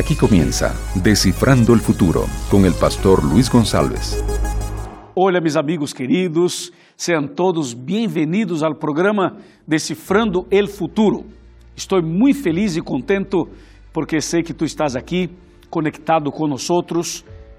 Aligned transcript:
Aquí 0.00 0.16
comienza 0.16 0.74
Descifrando 0.94 1.74
el 1.74 1.80
Futuro 1.80 2.24
con 2.50 2.64
el 2.64 2.72
pastor 2.72 3.22
Luis 3.22 3.50
González. 3.50 4.24
Olá, 5.14 5.42
meus 5.42 5.56
amigos 5.56 5.92
queridos, 5.92 6.72
sejam 6.96 7.28
todos 7.28 7.74
bem-vindos 7.74 8.62
ao 8.62 8.74
programa 8.74 9.36
Decifrando 9.66 10.46
el 10.50 10.68
Futuro. 10.68 11.26
Estou 11.76 12.02
muito 12.02 12.42
feliz 12.42 12.78
e 12.78 12.80
contento 12.80 13.46
porque 13.92 14.22
sei 14.22 14.42
que 14.42 14.54
tu 14.54 14.64
estás 14.64 14.96
aqui 14.96 15.28
conectado 15.68 16.30
com 16.32 16.48
nós 16.48 16.66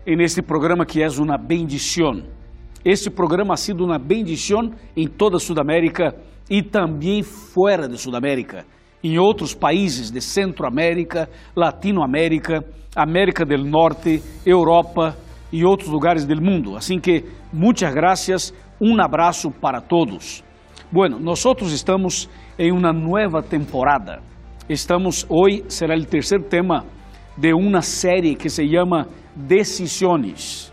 en 0.08 0.20
este 0.24 0.42
programa 0.42 0.84
que 0.84 1.04
é 1.04 1.08
uma 1.20 1.38
bendição. 1.38 2.24
Este 2.84 3.12
programa 3.12 3.54
ha 3.54 3.58
sido 3.58 3.86
uma 3.86 4.00
bendição 4.00 4.72
em 4.98 5.08
toda 5.08 5.38
Sudamérica 5.38 6.16
e 6.50 6.64
também 6.64 7.22
fora 7.22 7.88
de 7.88 8.00
Sudamérica 8.00 8.66
em 9.04 9.18
outros 9.18 9.54
países 9.54 10.12
de 10.12 10.22
Centroamérica, 10.22 11.30
Latinoamérica, 11.56 12.64
América 12.96 13.46
del 13.46 13.64
Norte, 13.64 14.22
Europa 14.46 15.18
e 15.52 15.66
outros 15.66 15.90
lugares 15.90 16.26
do 16.26 16.42
mundo. 16.42 16.76
Assim 16.76 17.00
que, 17.00 17.26
muitas 17.52 17.94
graças, 17.94 18.54
um 18.80 19.00
abraço 19.02 19.50
para 19.50 19.82
todos. 19.82 20.44
Bueno, 20.92 21.20
nós 21.20 21.44
estamos 21.72 22.30
em 22.60 22.72
uma 22.72 22.92
nova 22.92 23.42
temporada. 23.42 24.22
Estamos, 24.68 25.26
hoje 25.30 25.64
será 25.68 25.96
o 25.96 26.06
terceiro 26.06 26.44
tema 26.44 26.86
de 27.38 27.54
uma 27.54 27.82
série 27.82 28.36
que 28.36 28.50
se 28.50 28.68
chama 28.70 29.08
Decisiones. 29.36 30.72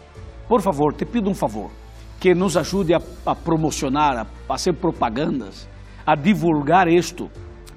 Por 0.48 0.60
favor, 0.60 0.92
te 0.92 1.04
pido 1.04 1.30
um 1.30 1.34
favor, 1.34 1.70
que 2.18 2.34
nos 2.34 2.56
ajude 2.56 2.94
a, 2.94 3.00
a 3.24 3.34
promocionar, 3.34 4.18
a 4.18 4.24
fazer 4.24 4.72
propagandas, 4.74 5.68
a 6.04 6.14
divulgar 6.14 6.88
isto 6.88 7.30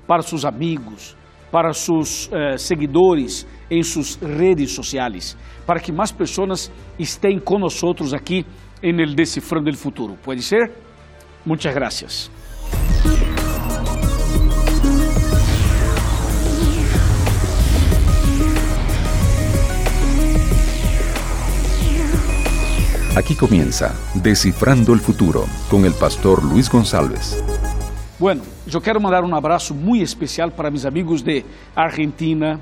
para 0.08 0.22
seus 0.22 0.46
amigos, 0.46 1.16
para 1.52 1.74
seus 1.74 2.30
eh, 2.32 2.58
seguidores 2.58 3.48
em 3.70 3.84
suas 3.84 4.16
redes 4.22 4.74
sociais, 4.74 5.38
para 5.66 5.80
que 5.80 5.92
mais 5.92 6.12
pessoas 6.12 6.72
estejam 7.00 7.40
conosco 7.40 7.94
aqui 8.16 8.46
em 8.82 9.00
el 9.02 9.16
Decifrando 9.16 9.70
el 9.70 9.76
Futuro. 9.76 10.18
Pode 10.24 10.42
ser? 10.42 10.72
Muitas 11.46 11.74
graças. 11.74 12.32
Aquí 23.14 23.36
comienza 23.36 23.94
Descifrando 24.16 24.94
el 24.94 25.02
Futuro 25.02 25.46
con 25.70 25.84
el 25.84 25.94
pastor 25.94 26.42
Luis 26.46 26.70
González. 26.70 27.44
Bueno, 28.18 28.42
eu 28.74 28.82
quero 28.82 29.02
mandar 29.02 29.24
um 29.24 29.36
abraço 29.36 29.74
muito 29.74 30.04
especial 30.04 30.50
para 30.50 30.70
meus 30.70 30.86
amigos 30.86 31.22
de 31.22 31.44
Argentina, 31.76 32.60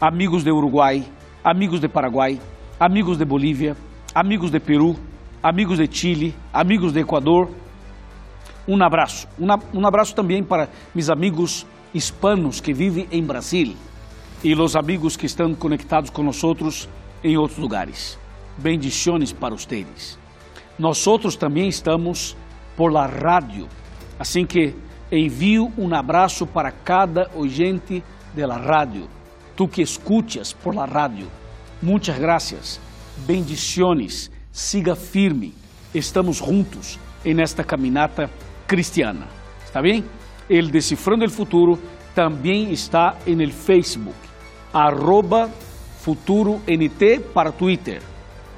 amigos 0.00 0.44
de 0.44 0.50
Uruguai, 0.50 1.04
amigos 1.42 1.80
de 1.80 1.88
Paraguai, 1.88 2.40
amigos 2.78 3.16
de 3.16 3.24
Bolívia, 3.24 3.76
amigos 4.14 4.50
de 4.50 4.60
Peru, 4.60 4.96
amigos 5.42 5.78
de 5.78 5.88
Chile, 5.90 6.34
amigos 6.52 6.92
de 6.92 7.00
Equador. 7.00 7.48
Um 8.66 8.82
abraço. 8.82 9.26
Um 9.72 9.86
abraço 9.86 10.14
também 10.14 10.42
para 10.44 10.68
meus 10.94 11.08
amigos 11.08 11.66
hispanos 11.94 12.60
que 12.60 12.74
vivem 12.74 13.08
em 13.10 13.24
Brasil 13.24 13.74
e 14.44 14.54
os 14.54 14.76
amigos 14.76 15.16
que 15.16 15.26
estão 15.26 15.54
conectados 15.54 16.10
nós 16.22 16.36
em 17.24 17.36
outros 17.36 17.58
lugares. 17.58 18.18
Bendições 18.58 19.32
para 19.32 19.54
vocês. 19.54 20.18
Nós 20.78 20.98
também 21.36 21.68
estamos 21.68 22.36
por 22.76 22.92
la 22.92 23.06
rádio, 23.06 23.66
assim 24.18 24.44
que 24.44 24.74
Envio 25.10 25.72
um 25.78 25.94
abraço 25.94 26.46
para 26.46 26.70
cada 26.70 27.30
oyente 27.34 28.02
de 28.34 28.46
la 28.46 28.58
radio, 28.58 29.08
tu 29.56 29.66
que 29.66 29.80
escuchas 29.80 30.52
por 30.52 30.74
la 30.74 30.84
radio. 30.84 31.26
Muitas 31.80 32.18
gracias, 32.18 32.78
bendiciones, 33.26 34.30
siga 34.52 34.94
firme, 34.94 35.52
estamos 35.94 36.40
juntos 36.40 36.98
en 37.24 37.40
esta 37.40 37.64
caminata 37.64 38.28
cristiana. 38.66 39.26
¿Está 39.64 39.80
bem? 39.80 40.04
El 40.46 40.70
Decifrando 40.70 41.24
el 41.24 41.30
Futuro 41.30 41.78
também 42.14 42.70
está 42.70 43.16
en 43.26 43.40
el 43.40 43.52
Facebook, 43.52 44.16
arroba 44.74 45.48
Futuro 46.00 46.60
NT 46.66 47.20
para 47.32 47.50
Twitter 47.50 48.02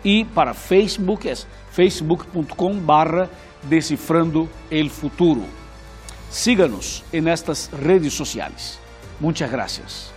e 0.04 0.24
para 0.24 0.52
Facebook 0.52 1.28
é 1.28 1.34
facebook.com 1.70 2.74
barra 2.80 3.30
Decifrando 3.62 4.48
el 4.70 4.88
Futuro. 4.88 5.59
Síganos 6.30 7.04
en 7.12 7.26
estas 7.26 7.70
redes 7.72 8.14
sociales. 8.14 8.78
Muchas 9.18 9.50
gracias. 9.50 10.12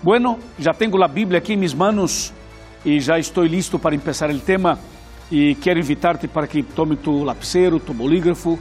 Bueno, 0.00 0.38
já 0.58 0.72
tenho 0.72 1.02
a 1.02 1.08
Bíblia 1.08 1.38
aqui 1.38 1.54
em 1.54 1.56
minhas 1.56 1.74
manos 1.74 2.32
e 2.84 3.00
já 3.00 3.18
estou 3.18 3.44
listo 3.44 3.80
para 3.80 3.98
começar 3.98 4.30
o 4.30 4.38
tema 4.38 4.78
e 5.28 5.56
quero 5.56 5.80
invitar-te 5.80 6.28
para 6.28 6.46
que 6.46 6.62
tome 6.62 6.96
tu 6.96 7.24
lapicero, 7.24 7.80
tu 7.80 7.92
bolígrafo, 7.92 8.56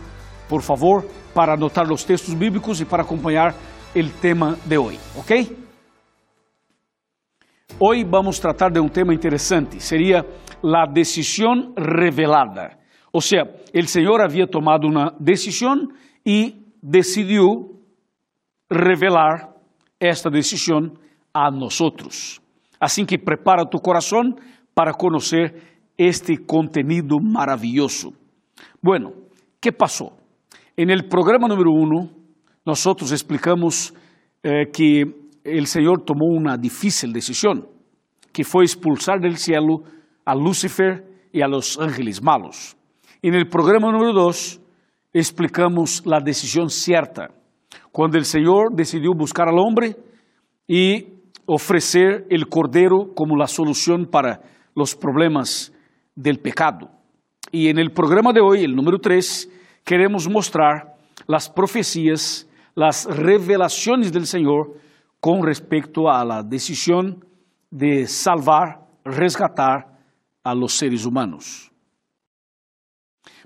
por 0.50 0.64
favor, 0.64 1.06
para 1.34 1.54
anotar 1.54 1.92
os 1.92 2.04
textos 2.04 2.34
bíblicos 2.34 2.82
e 2.82 2.86
para 2.86 3.04
acompanhar 3.04 3.54
o 3.96 4.10
tema 4.20 4.58
de 4.66 4.78
hoje, 4.80 5.00
ok? 5.16 5.68
Hoje 7.80 8.04
vamos 8.04 8.40
tratar 8.40 8.72
de 8.72 8.80
um 8.80 8.90
tema 8.90 9.14
interessante, 9.14 9.80
seria 9.80 10.26
a 10.64 10.86
decisão 10.92 11.74
revelada. 11.78 12.77
O 13.18 13.22
sea, 13.22 13.46
el 13.74 13.88
Señor 13.88 14.22
había 14.22 14.46
tomado 14.46 14.88
una 14.88 15.12
decisión 15.18 15.92
y 16.24 16.68
decidió 16.84 17.48
revelar 18.70 19.56
esta 20.00 20.30
decisión 20.30 21.00
a 21.34 21.50
nosotros. 21.50 22.40
Así 22.80 23.08
que 23.08 23.18
prepara 23.18 23.66
tu 23.66 23.80
corazón 23.80 24.36
para 24.76 24.94
conocer 24.94 25.80
este 25.98 26.46
contenido 26.46 27.18
maravilloso. 27.20 28.14
Bueno, 28.84 29.14
¿qué 29.60 29.72
pasó? 29.72 30.16
En 30.76 30.92
el 30.92 31.08
programa 31.08 31.48
número 31.48 31.72
uno, 31.72 32.12
nosotros 32.68 33.12
explicamos 33.12 33.96
eh, 34.44 34.70
que 34.72 35.06
el 35.44 35.66
Señor 35.66 36.04
tomó 36.06 36.28
una 36.28 36.56
difícil 36.56 37.12
decisión, 37.12 37.68
que 38.32 38.44
fue 38.44 38.64
expulsar 38.64 39.20
del 39.20 39.38
cielo 39.38 39.82
a 40.24 40.36
Lucifer 40.36 41.04
y 41.34 41.42
a 41.42 41.48
los 41.48 41.80
ángeles 41.80 42.22
malos. 42.22 42.78
E 43.22 43.32
no 43.32 43.44
programa 43.50 43.92
número 43.92 44.14
2 44.14 44.62
explicamos 45.14 46.04
a 46.06 46.20
decisão 46.20 46.70
certa, 46.70 47.32
quando 47.92 48.16
o 48.16 48.24
Senhor 48.24 48.72
decidiu 48.74 49.14
buscar 49.14 49.48
ao 49.48 49.56
homem 49.56 49.96
e 50.70 51.08
oferecer 51.48 52.28
o 52.30 52.46
cordeiro 52.48 53.08
como 53.16 53.42
a 53.42 53.48
solução 53.48 54.06
para 54.06 54.40
os 54.76 54.94
problemas 54.94 55.72
del 56.16 56.38
pecado. 56.38 56.88
E 57.52 57.74
no 57.74 57.92
programa 57.92 58.32
de 58.32 58.42
hoje, 58.42 58.66
o 58.66 58.76
número 58.76 59.00
3, 59.00 59.50
queremos 59.84 60.28
mostrar 60.28 60.94
as 61.28 61.48
profecias, 61.48 62.48
as 62.76 63.06
revelações 63.06 64.12
do 64.12 64.24
Senhor 64.26 64.76
com 65.20 65.42
respeito 65.42 66.08
a 66.08 66.22
la 66.24 66.42
decisão 66.44 67.16
de 67.72 68.06
salvar, 68.06 68.80
resgatar 69.04 69.88
a 70.44 70.54
los 70.54 70.78
seres 70.78 71.06
humanos. 71.06 71.72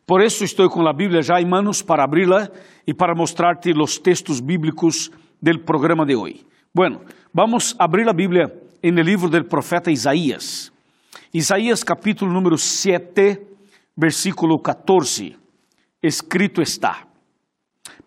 Por 0.06 0.22
isso 0.22 0.44
estou 0.44 0.70
com 0.70 0.88
a 0.88 0.94
Bíblia 0.94 1.22
já 1.22 1.40
em 1.40 1.46
manos 1.46 1.82
para 1.82 2.04
abri-la 2.04 2.50
e 2.86 2.94
para 2.94 3.16
mostrar-te 3.16 3.72
os 3.72 3.98
textos 3.98 4.40
bíblicos 4.40 5.10
do 5.42 5.60
programa 5.60 6.06
de 6.06 6.16
hoje. 6.16 6.46
Bueno, 6.74 7.02
vamos 7.34 7.76
abrir 7.80 8.08
a 8.10 8.14
Bíblia 8.14 8.52
en 8.82 8.98
el 8.98 9.06
livro 9.06 9.30
del 9.30 9.46
profeta 9.46 9.92
Isaías. 9.92 10.72
Isaías 11.34 11.84
capítulo 11.84 12.32
número 12.32 12.58
7, 12.58 13.48
versículo 13.96 14.60
14. 14.60 15.36
Escrito 16.02 16.62
está: 16.62 17.08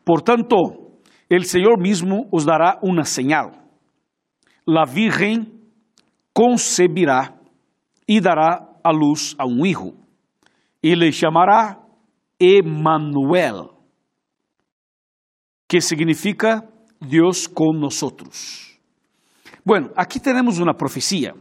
Portanto, 0.05 0.57
el 1.29 1.45
Senhor 1.45 1.81
mismo 1.81 2.29
os 2.31 2.45
dará 2.45 2.79
uma 2.83 3.05
señal. 3.05 3.53
La 4.67 4.85
Virgen 4.85 5.53
concebirá 6.33 7.35
e 8.07 8.21
dará 8.21 8.69
a 8.83 8.91
luz 8.91 9.35
a 9.39 9.47
um 9.47 9.65
hijo, 9.65 9.95
e 10.83 10.95
le 10.95 11.11
chamará 11.13 11.84
Emmanuel, 12.39 13.71
que 15.67 15.81
significa 15.81 16.69
Dios 17.01 17.49
con 17.49 17.81
nosotros. 17.81 18.79
Bueno, 19.65 19.91
aquí 19.97 20.21
tenemos 20.21 20.59
una 20.59 20.75
profecía 20.75 21.35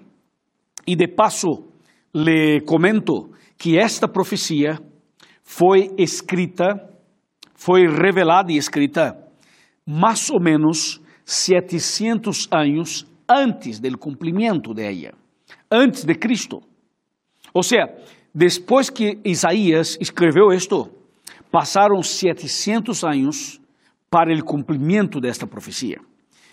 y 0.86 0.95
de 0.95 1.07
paso 1.07 1.68
le 2.13 2.63
comento 2.63 3.31
que 3.57 3.80
esta 3.80 4.07
profecía 4.07 4.80
fue 5.42 5.92
escrita, 5.98 6.90
fue 7.54 7.88
revelada 7.88 8.51
y 8.51 8.57
escrita 8.57 9.28
más 9.86 10.30
o 10.30 10.39
menos 10.39 11.01
700 11.25 12.48
años 12.51 13.07
antes 13.28 13.81
del 13.81 13.98
cumplimiento 13.98 14.74
de 14.74 14.89
ella, 14.89 15.13
antes 15.69 16.06
de 16.06 16.18
Cristo. 16.18 16.62
O 17.54 17.63
sea, 17.63 17.86
Depois 18.34 18.90
que 18.90 19.20
Isaías 19.24 19.96
escreveu 20.02 20.52
isto, 20.52 20.90
passaram 21.52 22.02
700 22.02 23.04
anos 23.04 23.62
para 24.10 24.34
o 24.34 24.44
cumprimento 24.44 25.20
desta 25.20 25.46
profecia. 25.46 26.00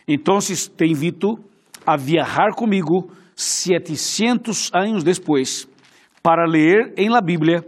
Então, 0.07 0.39
te 0.39 0.85
invito 0.85 1.39
a 1.87 1.97
viajar 1.97 2.55
comigo 2.55 3.11
700 3.35 4.71
anos 4.75 5.03
depois 5.03 5.67
para 6.23 6.47
ler 6.47 6.93
em 6.99 7.09
la 7.09 7.23
Bíblia 7.23 7.65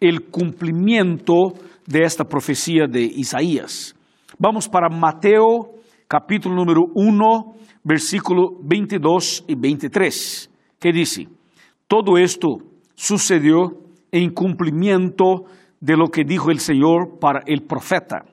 o 0.00 0.30
cumprimento 0.30 1.52
desta 1.84 2.24
profecia 2.24 2.86
de 2.86 3.18
Isaías. 3.18 3.96
Vamos 4.38 4.68
para 4.68 4.88
Mateo, 4.88 5.74
capítulo 6.08 6.54
número 6.54 6.82
1, 6.94 7.54
versículo 7.84 8.60
22 8.62 9.44
e 9.48 9.56
23, 9.56 10.50
que 10.78 10.92
diz: 10.92 11.26
Todo 11.88 12.16
esto 12.16 12.75
sucedió 12.96 13.84
en 14.10 14.32
cumplimiento 14.32 15.44
de 15.80 15.96
lo 15.96 16.08
que 16.08 16.24
dijo 16.24 16.50
el 16.50 16.58
Señor 16.58 17.18
para 17.20 17.42
el 17.46 17.62
profeta. 17.62 18.24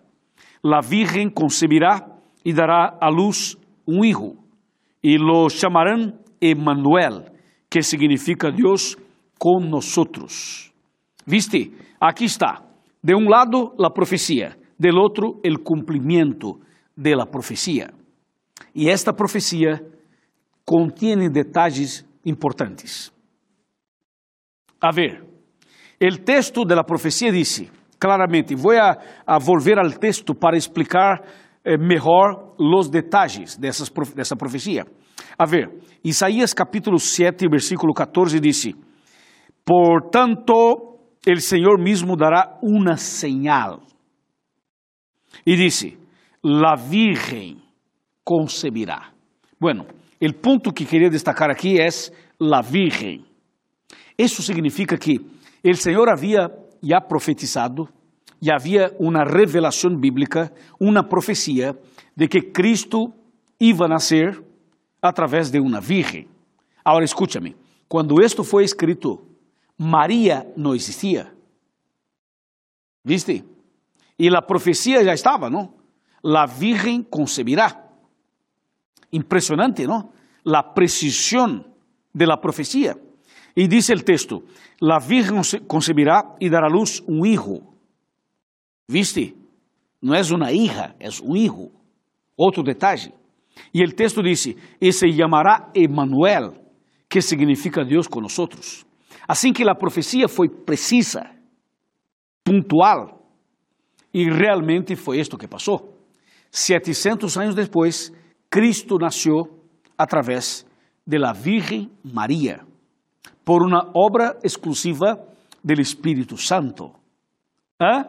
La 0.63 0.81
virgen 0.81 1.30
concebirá 1.30 2.07
y 2.44 2.54
dará 2.54 2.98
a 3.00 3.12
luz 3.12 3.57
un 3.86 4.06
hijo, 4.06 4.33
y 5.01 5.18
lo 5.18 5.50
llamarán 5.50 6.19
Emmanuel, 6.39 7.31
que 7.69 7.83
significa 7.83 8.50
Dios 8.50 8.98
con 9.38 9.69
nosotros. 9.69 10.74
¿Viste? 11.25 11.71
Aquí 12.00 12.25
está. 12.25 12.65
De 13.01 13.13
un 13.13 13.25
lado 13.25 13.75
la 13.77 13.89
profecía, 13.89 14.57
del 14.77 14.98
otro 14.98 15.39
el 15.44 15.60
cumplimiento 15.60 16.60
de 16.95 17.15
la 17.15 17.25
profecía. 17.25 17.94
Y 18.74 18.89
esta 18.89 19.13
profecía 19.13 19.81
contiene 20.65 21.30
detalles 21.30 22.06
importantes. 22.24 23.12
A 24.84 24.92
ver, 24.92 25.24
o 26.02 26.18
texto 26.26 26.66
da 26.66 26.84
profecia 26.84 27.32
disse 27.32 27.72
claramente, 27.98 28.54
vou 28.54 28.74
a, 28.74 28.98
a 29.26 29.40
volver 29.40 29.80
ao 29.80 29.90
texto 29.92 30.36
para 30.36 30.58
explicar 30.58 31.24
eh, 31.64 31.78
melhor 31.78 32.54
os 32.60 32.90
detalhes 32.90 33.56
dessas, 33.56 33.90
dessa 34.14 34.36
profecia. 34.36 34.86
A 35.40 35.46
ver, 35.46 35.70
Isaías 36.04 36.54
capítulo 36.54 37.00
7, 37.00 37.48
versículo 37.48 37.94
14 37.94 38.42
disse: 38.42 38.76
Portanto, 39.64 41.00
el 41.26 41.40
Senhor 41.40 41.82
mesmo 41.82 42.18
dará 42.18 42.60
uma 42.62 42.98
señal. 42.98 43.80
E 45.46 45.56
disse: 45.56 45.98
La 46.44 46.76
Virgem 46.76 47.58
concebirá. 48.22 49.14
Bueno, 49.58 49.86
o 50.22 50.34
ponto 50.34 50.74
que 50.74 50.84
queria 50.84 51.10
destacar 51.10 51.50
aqui 51.50 51.80
é 51.80 51.88
la 52.38 52.62
Virgem. 52.62 53.24
Isso 54.18 54.42
significa 54.42 54.98
que 54.98 55.19
o 55.63 55.75
Senhor 55.75 56.10
havia 56.10 56.51
já 56.81 57.00
profetizado 57.00 57.88
e 58.42 58.51
havia 58.51 58.95
uma 59.00 59.24
revelação 59.24 59.95
bíblica, 59.95 60.51
uma 60.80 61.04
profecia 61.04 61.77
de 62.15 62.27
que 62.27 62.42
Cristo 62.42 63.13
iba 63.60 63.86
a 63.86 63.88
nascer 63.88 64.44
através 65.01 65.50
de 65.50 65.60
uma 65.60 65.80
virgem. 65.80 66.27
Agora 66.83 67.06
escúchame, 67.06 67.56
quando 67.88 68.21
isto 68.21 68.44
foi 68.44 68.63
escrito, 68.63 69.25
Maria 69.77 70.45
não 70.57 70.75
existia. 70.75 71.33
¿Viste? 73.04 73.44
E 74.18 74.27
a 74.30 74.42
profecia 74.42 75.04
já 75.04 75.13
estava, 75.13 75.50
não? 75.50 75.74
La 76.24 76.45
virgem 76.45 77.04
concebirá. 77.04 77.81
Impressionante, 79.12 79.86
não? 79.86 80.12
La 80.45 80.74
precisión 80.74 81.65
de 82.13 82.25
la 82.25 82.38
profecía. 82.38 82.98
Y 83.56 83.68
dice 83.68 83.94
el 83.94 84.04
texto, 84.04 84.44
la 84.80 85.00
virgen 85.00 85.42
concebirá 85.68 86.36
y 86.40 86.50
dará 86.50 86.68
a 86.68 86.70
luz 86.70 87.04
un 87.06 87.26
hijo. 87.26 87.76
¿Viste? 88.88 89.36
No 90.02 90.16
es 90.16 90.32
una 90.32 90.52
hija, 90.52 90.96
es 91.00 91.20
un 91.20 91.38
hijo. 91.38 91.72
Outro 92.36 92.64
detalle. 92.64 93.14
E 93.72 93.84
o 93.84 93.96
texto 93.96 94.24
disse: 94.24 94.58
E 94.82 94.92
se 94.92 95.08
chamará 95.12 95.70
Emmanuel, 95.76 96.54
que 97.08 97.22
significa 97.22 97.86
com 98.10 98.22
nós. 98.22 98.86
Assim 99.28 99.54
que 99.54 99.64
a 99.64 99.76
profecia 99.76 100.28
foi 100.28 100.50
precisa, 100.50 101.30
pontual, 102.44 103.24
e 104.12 104.30
realmente 104.30 104.96
foi 104.96 105.20
isto 105.20 105.38
que 105.38 105.48
passou. 105.48 105.96
700 106.52 107.38
anos 107.38 107.56
depois, 107.56 108.12
Cristo 108.50 108.98
nasceu 108.98 109.64
através 109.98 110.66
de 111.06 111.18
la 111.20 111.34
Virgem 111.34 111.90
Maria 112.04 112.73
por 113.45 113.62
uma 113.62 113.92
obra 113.94 114.38
exclusiva 114.44 115.19
do 115.63 115.74
Espírito 115.81 116.38
Santo. 116.38 116.94
¿Eh? 117.81 118.06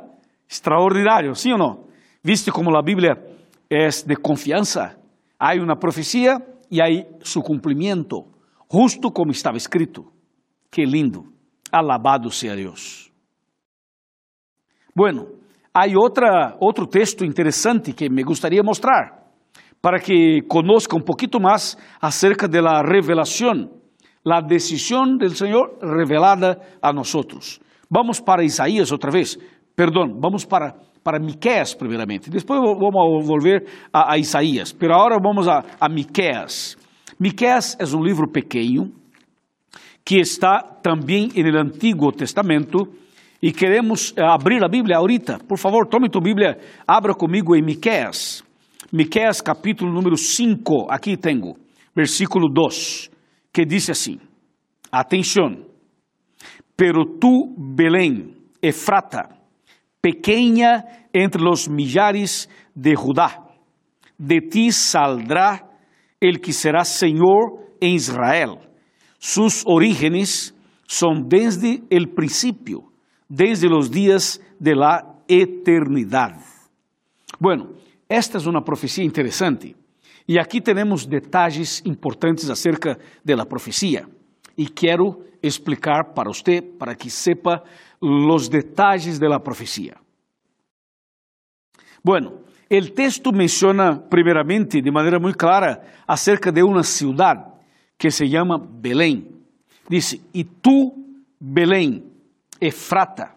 Extraordinário, 0.48 1.34
sim 1.34 1.52
ou 1.52 1.58
não? 1.58 1.84
Viste 2.22 2.50
como 2.50 2.74
a 2.76 2.82
Bíblia 2.82 3.16
é 3.70 3.88
de 3.88 4.16
confiança? 4.16 4.96
Há 5.38 5.54
uma 5.54 5.76
profecia 5.76 6.38
e 6.70 6.80
há 6.80 6.86
seu 7.22 7.42
cumprimento, 7.42 8.24
justo 8.70 9.10
como 9.10 9.30
estava 9.30 9.56
escrito. 9.56 10.12
Que 10.70 10.84
lindo! 10.84 11.32
Alabado 11.70 12.30
seja 12.30 12.54
Deus. 12.54 13.10
Bueno, 14.94 15.26
há 15.72 15.86
outra, 15.98 16.56
outro 16.60 16.86
texto 16.86 17.24
interessante 17.24 17.92
que 17.92 18.08
me 18.08 18.22
gostaria 18.22 18.62
mostrar, 18.62 19.24
para 19.82 19.98
que 19.98 20.42
conozca 20.48 20.96
um 20.96 21.00
pouquinho 21.00 21.42
mais 21.42 21.76
acerca 22.00 22.46
da 22.46 22.80
revelação 22.80 23.73
la 24.24 24.40
decisión 24.40 25.18
del 25.18 25.36
Señor 25.36 25.78
revelada 25.82 26.58
a 26.80 26.92
nosotros. 26.92 27.60
Vamos 27.90 28.20
para 28.20 28.42
Isaías 28.42 28.90
outra 28.90 29.10
vez, 29.10 29.38
perdão, 29.76 30.18
vamos 30.18 30.46
para, 30.46 30.74
para 31.04 31.20
Miqueas 31.20 31.74
primeiramente, 31.74 32.30
depois 32.30 32.58
vamos 32.58 33.26
volver 33.26 33.66
a, 33.92 34.14
a 34.14 34.18
Isaías, 34.18 34.72
pero 34.72 34.94
agora 34.94 35.18
vamos 35.22 35.46
a, 35.46 35.62
a 35.78 35.88
Miqueas. 35.88 36.76
Miqueas 37.20 37.76
é 37.78 37.84
um 37.96 38.02
livro 38.02 38.26
pequeno 38.32 38.90
que 40.04 40.18
está 40.18 40.60
também 40.82 41.28
no 41.28 41.58
Antigo 41.60 42.10
Testamento 42.10 42.88
e 43.40 43.52
queremos 43.52 44.14
eh, 44.16 44.22
abrir 44.22 44.64
a 44.64 44.68
Bíblia 44.68 44.96
ahorita. 44.96 45.38
Por 45.46 45.58
favor, 45.58 45.86
tome 45.86 46.10
tu 46.10 46.20
Bíblia, 46.20 46.58
abra 46.86 47.14
comigo 47.14 47.54
em 47.54 47.62
Miqueas. 47.62 48.42
Miqueas 48.92 49.40
capítulo 49.40 49.92
número 49.92 50.16
5, 50.16 50.86
aqui 50.90 51.16
tenho, 51.16 51.54
versículo 51.94 52.48
2 52.48 53.13
que 53.54 53.64
dice 53.64 53.92
así, 53.92 54.20
atención, 54.90 55.68
pero 56.74 57.04
tú, 57.20 57.54
Belén, 57.56 58.50
Efrata, 58.60 59.38
pequeña 60.00 61.06
entre 61.12 61.40
los 61.40 61.68
millares 61.68 62.50
de 62.74 62.96
Judá, 62.96 63.46
de 64.18 64.40
ti 64.40 64.72
saldrá 64.72 65.70
el 66.18 66.40
que 66.40 66.52
será 66.52 66.84
Señor 66.84 67.76
en 67.80 67.90
Israel. 67.90 68.58
Sus 69.18 69.62
orígenes 69.66 70.52
son 70.88 71.28
desde 71.28 71.84
el 71.90 72.08
principio, 72.08 72.90
desde 73.28 73.68
los 73.68 73.88
días 73.88 74.40
de 74.58 74.74
la 74.74 75.22
eternidad. 75.28 76.40
Bueno, 77.38 77.74
esta 78.08 78.38
es 78.38 78.46
una 78.46 78.64
profecía 78.64 79.04
interesante. 79.04 79.76
E 80.26 80.38
aqui 80.38 80.60
temos 80.60 81.04
detalhes 81.04 81.82
importantes 81.84 82.48
acerca 82.48 82.98
da 83.24 83.44
profecia. 83.44 84.08
E 84.56 84.66
quero 84.66 85.22
explicar 85.42 86.14
para 86.14 86.30
você, 86.30 86.62
para 86.62 86.94
que 86.94 87.10
sepa 87.10 87.62
os 88.00 88.48
detalhes 88.48 89.18
da 89.18 89.38
profecia. 89.38 89.96
Bueno, 92.02 92.40
o 92.70 92.90
texto 92.90 93.32
menciona 93.32 93.96
primeiramente, 93.96 94.80
de 94.80 94.90
maneira 94.90 95.18
muito 95.18 95.36
clara, 95.36 95.82
acerca 96.06 96.50
de 96.50 96.62
uma 96.62 96.82
cidade 96.82 97.44
que 97.98 98.10
se 98.10 98.26
chama 98.26 98.58
Belém. 98.58 99.28
Diz: 99.88 100.18
E 100.32 100.44
tu, 100.44 100.92
Belém, 101.38 102.04
Efrata. 102.60 103.34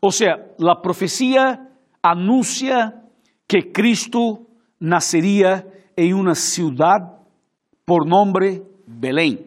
Ou 0.00 0.10
seja, 0.10 0.40
a 0.58 0.76
profecia 0.76 1.60
anuncia 2.02 2.94
que 3.46 3.62
Cristo 3.62 4.46
nasceria 4.80 5.66
em 6.00 6.14
uma 6.14 6.34
cidade 6.34 7.12
por 7.84 8.06
nome 8.06 8.62
Belém. 8.86 9.38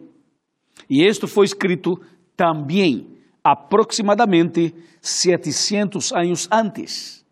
E 0.88 1.03
isto 1.03 1.27
foi 1.27 1.45
escrito 1.45 2.00
também 2.38 3.07
aproximadamente 3.43 4.72
700 5.01 6.12
anos 6.13 6.48
antes. 6.51 7.25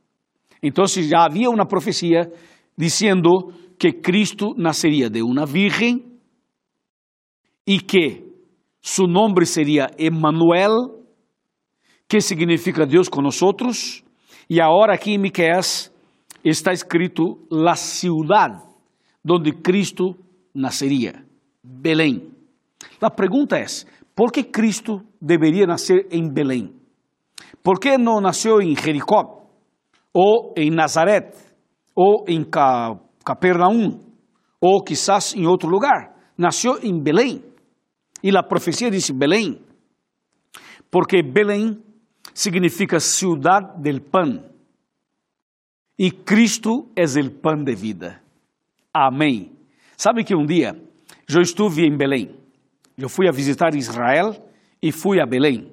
Então 0.62 0.88
já 1.04 1.26
havia 1.26 1.52
uma 1.52 1.68
profecia 1.68 2.32
dizendo 2.76 3.54
que 3.78 3.92
Cristo 3.94 4.56
nasceria 4.58 5.08
de 5.08 5.22
uma 5.22 5.46
virgem 5.46 6.04
e 7.68 7.80
que 7.80 8.24
seu 8.82 9.06
nome 9.06 9.46
seria 9.46 9.92
Emmanuel, 10.00 11.06
que 12.10 12.20
significa 12.20 12.88
Deus 12.88 13.08
nós. 13.08 14.04
E 14.50 14.60
agora 14.60 14.96
aqui 14.96 15.12
em 15.12 15.20
Miqueias 15.20 15.94
está 16.44 16.74
escrito 16.74 17.38
la 17.52 17.76
ciudad 17.76 18.71
donde 19.24 19.52
Cristo 19.54 20.16
nasceria, 20.54 21.26
Belém. 21.64 22.32
A 23.00 23.10
pergunta 23.10 23.58
é: 23.58 23.66
por 24.16 24.32
que 24.32 24.44
Cristo 24.44 25.02
deveria 25.20 25.66
nascer 25.66 26.08
em 26.12 26.28
Belém? 26.28 26.74
Por 27.64 27.80
que 27.80 27.98
não 27.98 28.20
nasceu 28.20 28.62
em 28.62 28.76
Jericó, 28.76 29.48
ou 30.14 30.54
em 30.58 30.70
Nazaré, 30.72 31.32
ou 31.96 32.26
em 32.28 32.44
Capernaum, 33.24 34.00
o 34.60 34.84
quizás 34.84 35.34
en 35.36 35.48
otro 35.48 35.70
lugar. 35.70 36.16
Nació 36.38 36.82
en 36.82 37.04
Belén. 37.04 37.44
Y 38.22 38.32
la 38.32 38.48
profecía 38.48 38.90
dice 38.90 39.14
Belén, 39.16 39.60
porque 40.90 41.24
Belén 41.24 41.84
significa 42.34 43.00
ciudad 43.00 43.76
del 43.76 44.02
pan. 44.02 44.48
E 45.98 46.12
Cristo 46.24 46.90
é 46.96 47.04
o 47.04 47.32
pão 47.32 47.64
de 47.64 47.76
vida. 47.76 48.22
Amém. 48.94 49.52
Sabe 49.96 50.24
que 50.24 50.36
um 50.36 50.46
dia 50.46 50.76
eu 51.30 51.42
estive 51.42 51.86
em 51.86 51.96
Belém. 51.96 52.36
Eu 52.98 53.08
fui 53.08 53.28
a 53.28 53.32
visitar 53.32 53.74
Israel 53.76 54.36
e 54.82 54.92
fui 54.92 55.20
a 55.20 55.26
Belém. 55.26 55.72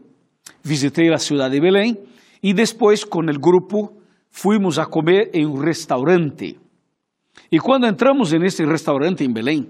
Visitei 0.62 1.12
a 1.12 1.18
cidade 1.18 1.54
de 1.54 1.60
Belém 1.60 1.96
e 2.42 2.52
depois, 2.52 3.04
com 3.04 3.20
o 3.20 3.38
grupo, 3.38 4.00
fomos 4.30 4.78
a 4.78 4.86
comer 4.86 5.30
em 5.34 5.46
um 5.46 5.58
restaurante. 5.58 6.58
E 7.50 7.58
quando 7.58 7.86
entramos 7.86 8.32
nesse 8.32 8.64
restaurante 8.64 9.24
em 9.24 9.32
Belém, 9.32 9.68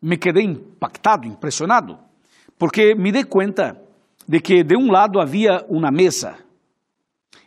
me 0.00 0.16
quedei 0.16 0.44
impactado, 0.44 1.26
impressionado, 1.26 1.98
porque 2.58 2.94
me 2.94 3.12
dei 3.12 3.24
conta 3.24 3.80
de 4.26 4.40
que 4.40 4.62
de 4.62 4.76
um 4.76 4.90
lado 4.90 5.20
havia 5.20 5.64
uma 5.68 5.90
mesa 5.90 6.38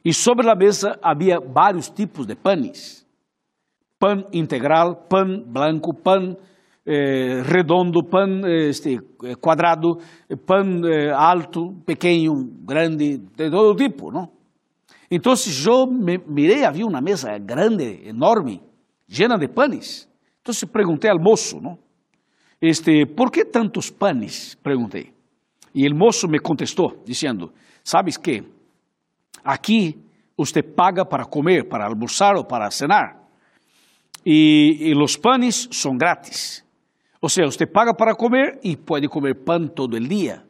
e 0.04 0.14
sobre 0.14 0.50
a 0.50 0.56
mesa 0.56 1.00
havia 1.02 1.40
vários 1.40 1.90
tipos 1.90 2.26
de 2.28 2.36
panes. 2.36 3.05
Pão 4.00 4.28
integral, 4.34 5.08
pão 5.08 5.44
branco, 5.46 5.94
pão 5.94 6.38
eh, 6.86 7.42
redondo, 7.44 8.04
pão 8.04 8.46
este, 8.46 9.00
quadrado, 9.40 9.98
pão 10.46 10.86
eh, 10.86 11.12
alto, 11.12 11.74
pequeno, 11.86 12.52
grande, 12.66 13.18
de 13.18 13.50
todo 13.50 13.76
tipo, 13.76 14.12
não? 14.12 14.30
Então 15.10 15.34
eu 15.66 15.88
me 15.88 16.18
mirei, 16.28 16.66
havia 16.66 16.86
uma 16.86 17.02
mesa 17.02 17.38
grande, 17.38 18.08
enorme, 18.08 18.62
llena 19.08 19.38
de 19.38 19.48
panes. 19.48 20.10
Então 20.42 20.54
perguntei 20.70 21.10
ao 21.10 21.20
moço, 21.20 21.62
não? 21.62 21.78
Este, 22.62 23.06
¿por 23.06 23.32
que 23.32 23.46
tantos 23.46 23.92
panes? 23.92 24.56
Perguntei. 24.56 25.14
E 25.74 25.88
o 25.88 25.96
moço 25.96 26.28
me 26.28 26.40
contestou, 26.40 27.04
dizendo: 27.06 27.52
Sabes 27.84 28.18
que 28.18 28.44
aqui 29.44 30.00
você 30.38 30.64
paga 30.64 31.06
para 31.06 31.26
comer, 31.26 31.68
para 31.68 31.86
almoçar 31.86 32.36
ou 32.36 32.46
para 32.46 32.72
cenar. 32.72 33.25
E, 34.26 34.78
e 34.80 34.96
os 34.96 35.16
panes 35.16 35.68
são 35.72 35.96
grátis. 35.96 36.66
Ou 37.22 37.30
seja, 37.30 37.52
você 37.52 37.66
paga 37.66 37.94
para 37.94 38.16
comer 38.16 38.60
e 38.64 38.76
pode 38.76 39.08
comer 39.08 39.36
pão 39.44 39.68
todo 39.68 39.96
o 39.96 40.00
dia, 40.00 40.46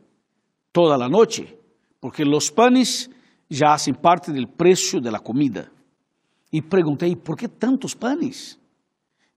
toda 0.71 1.03
a 1.03 1.09
noite, 1.09 1.57
porque 1.99 2.23
os 2.23 2.49
panes 2.49 3.09
já 3.49 3.71
fazem 3.71 3.93
parte 3.93 4.31
do 4.31 4.47
preço 4.47 4.99
da 4.99 5.19
comida. 5.19 5.71
E 6.51 6.61
perguntei, 6.61 7.15
por 7.15 7.37
que 7.37 7.47
tantos 7.47 7.93
panes? 7.93 8.59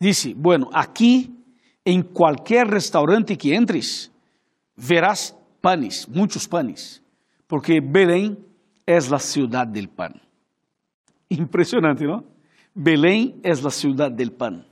Disse, 0.01 0.35
bueno, 0.35 0.71
aqui, 0.73 1.35
em 1.85 2.03
qualquer 2.03 2.67
restaurante 2.67 3.37
que 3.37 3.55
entres, 3.55 4.11
verás 4.77 5.35
panes, 5.61 6.07
muitos 6.07 6.47
panes, 6.47 7.03
porque 7.49 7.81
Belém 7.81 8.37
é 8.87 8.97
a 8.97 9.19
cidade 9.19 9.73
del 9.73 9.89
pan. 9.89 10.15
Impressionante, 11.31 12.05
não? 12.05 12.38
Belém 12.81 13.41
é 13.43 13.51
a 13.51 13.71
cidade 13.71 14.15
del 14.15 14.31
pan. 14.31 14.63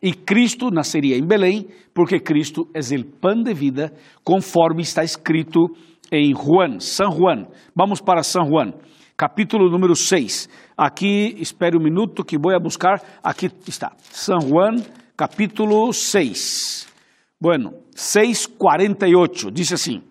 E 0.00 0.12
Cristo 0.14 0.70
nasceria 0.70 1.18
em 1.18 1.26
Belém, 1.26 1.66
porque 1.92 2.20
Cristo 2.20 2.68
é 2.72 2.78
o 2.78 3.04
pão 3.04 3.42
de 3.42 3.52
vida, 3.52 3.92
conforme 4.22 4.82
está 4.82 5.02
escrito 5.02 5.66
em 6.12 6.32
Juan, 6.32 6.78
São 6.78 7.10
Juan. 7.10 7.48
Vamos 7.74 8.00
para 8.00 8.22
São 8.22 8.46
Juan, 8.46 8.72
capítulo 9.16 9.68
número 9.68 9.96
6. 9.96 10.48
Aqui, 10.76 11.34
espere 11.40 11.76
um 11.76 11.82
minuto 11.82 12.22
que 12.22 12.38
vou 12.38 12.56
buscar. 12.60 13.02
Aqui 13.20 13.50
está, 13.66 13.90
São 13.98 14.38
Juan, 14.40 14.76
capítulo 15.16 15.92
6. 15.92 16.86
Bueno, 17.40 17.72
6:48 17.96 19.50
diz 19.50 19.72
assim: 19.72 20.02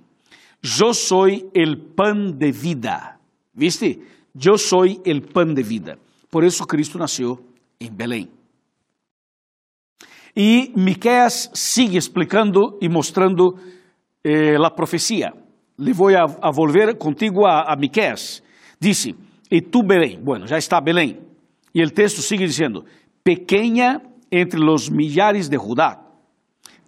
Eu 0.61 0.93
sou 0.93 1.27
o 1.27 1.77
pão 1.95 2.31
de 2.37 2.51
vida. 2.51 3.17
¿Viste? 3.55 4.01
Eu 4.45 4.57
sou 4.57 4.83
o 4.83 5.21
pão 5.33 5.53
de 5.53 5.63
vida. 5.63 6.02
Por 6.33 6.43
isso 6.43 6.65
Cristo 6.65 6.97
nasceu 6.97 7.39
em 7.79 7.91
Belém. 7.91 8.27
E 10.35 10.73
Miqueias 10.75 11.51
sigue 11.53 11.95
explicando 11.95 12.75
e 12.81 12.89
mostrando 12.89 13.55
eh, 14.23 14.55
a 14.55 14.71
profecia. 14.71 15.31
Le 15.77 15.93
vou 15.93 16.09
a, 16.09 16.23
a 16.41 16.49
volver 16.49 16.97
contigo 16.97 17.45
a, 17.45 17.71
a 17.71 17.75
Miqueias. 17.75 18.41
Disse: 18.79 19.15
E 19.51 19.61
tu, 19.61 19.83
Belém, 19.83 20.19
bueno, 20.23 20.47
já 20.47 20.57
está 20.57 20.81
Belém. 20.81 21.19
E 21.71 21.83
o 21.83 21.91
texto 21.91 22.23
sigue 22.23 22.47
dizendo: 22.47 22.83
Pequeña 23.23 24.01
entre 24.31 24.59
los 24.59 24.89
millares 24.89 25.47
de 25.47 25.57
Judá, 25.57 26.01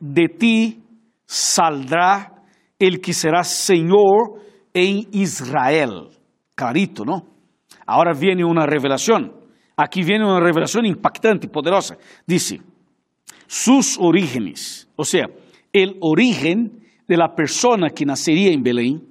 de 0.01 0.27
ti 0.27 0.83
saldrá 1.27 2.33
el 2.79 2.99
que 2.99 3.13
será 3.13 3.43
Senhor 3.43 4.41
em 4.73 5.07
Israel. 5.13 6.09
Clarito, 6.55 7.05
não? 7.05 7.34
Agora 7.85 8.13
vem 8.13 8.43
uma 8.43 8.65
revelação. 8.65 9.33
Aqui 9.77 10.01
vem 10.01 10.21
uma 10.21 10.39
revelação 10.39 10.83
impactante, 10.85 11.47
poderosa. 11.47 11.97
Dice, 12.25 12.61
sus 13.47 13.97
orígenes, 13.97 14.87
ou 14.97 15.05
seja, 15.05 15.29
el 15.73 15.97
origen 15.99 16.71
de 17.07 17.17
la 17.17 17.35
persona 17.35 17.89
que 17.89 18.05
nacería 18.05 18.51
en 18.51 18.63
Belém, 18.63 19.01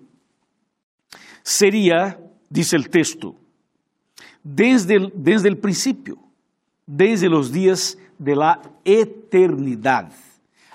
sería, 1.42 2.18
dice 2.50 2.76
el 2.76 2.88
texto, 2.88 3.36
desde 4.42 4.96
el, 4.96 5.12
desde 5.14 5.48
el 5.48 5.58
principio, 5.58 6.18
desde 6.86 7.28
los 7.28 7.52
días 7.52 7.98
de 8.18 8.34
la 8.34 8.60
eternidad. 8.84 10.12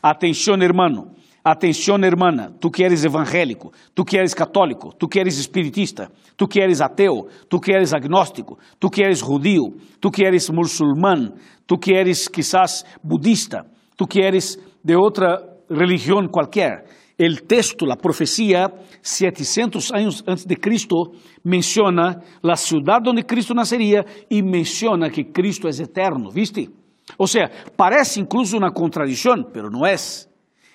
Atenção, 0.01 0.61
hermano, 0.61 1.13
atenção, 1.43 1.97
hermana, 2.03 2.51
tu 2.59 2.69
que 2.69 2.83
eres 2.83 3.03
evangélico, 3.03 3.71
tu 3.95 4.03
que 4.03 4.17
eres 4.17 4.33
católico, 4.33 4.93
tu 4.97 5.07
que 5.07 5.19
eres 5.19 5.37
espiritista, 5.39 6.11
tu 6.35 6.47
que 6.47 6.59
eres 6.59 6.81
ateu, 6.81 7.27
tu 7.49 7.59
que 7.59 7.71
eres 7.71 7.93
agnóstico, 7.93 8.57
tu 8.79 8.89
que 8.89 9.01
eres 9.01 9.19
judío, 9.19 9.73
tu 9.99 10.09
que 10.11 10.23
eres 10.23 10.49
muçulmano, 10.49 11.33
tu 11.65 11.77
que 11.77 11.93
eres 11.93 12.27
quizás 12.27 12.85
budista, 13.03 13.65
tu 13.97 14.05
que 14.07 14.21
eres 14.21 14.57
de 14.83 14.95
outra 14.95 15.37
religião 15.69 16.27
qualquer. 16.27 16.85
O 17.19 17.45
texto, 17.45 17.85
a 17.91 17.97
profecia, 17.97 18.71
700 19.01 19.91
anos 19.91 20.23
antes 20.25 20.45
de 20.45 20.55
Cristo, 20.55 21.11
menciona 21.43 22.21
a 22.41 22.55
cidade 22.55 23.09
onde 23.09 23.23
Cristo 23.23 23.53
nasceria 23.53 24.05
e 24.29 24.41
menciona 24.41 25.09
que 25.09 25.25
Cristo 25.25 25.67
é 25.67 25.71
eterno, 25.71 26.31
¿viste? 26.31 26.69
Ou 27.17 27.27
seja, 27.27 27.49
parece 27.75 28.21
incluso 28.21 28.57
uma 28.57 28.71
contradição, 28.71 29.43
pero 29.51 29.69
não 29.69 29.85
é. 29.85 29.95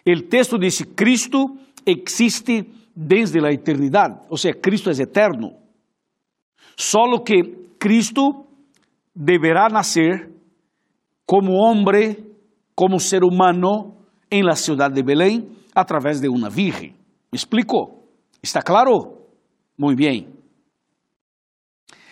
O 0.07 0.23
texto 0.29 0.59
diz: 0.59 0.83
Cristo 0.95 1.57
existe 1.87 2.65
desde 2.95 3.45
a 3.45 3.51
eternidade, 3.51 4.21
ou 4.29 4.37
seja, 4.37 4.55
Cristo 4.55 4.91
é 4.91 4.93
eterno. 4.93 5.53
Solo 6.77 7.23
que 7.23 7.43
Cristo 7.79 8.47
deverá 9.15 9.69
nascer 9.69 10.31
como 11.27 11.53
homem, 11.53 12.17
como 12.75 13.01
ser 13.01 13.23
humano, 13.25 13.97
em 14.31 14.43
la 14.43 14.57
cidade 14.57 14.95
de 14.95 15.03
Belém, 15.03 15.49
através 15.75 16.21
de 16.21 16.29
uma 16.29 16.51
virgem. 16.51 16.95
¿Me 17.33 17.37
explico? 17.37 18.05
¿Está 18.43 18.61
claro? 18.61 19.27
Muito 19.79 19.99
bem. 19.99 20.29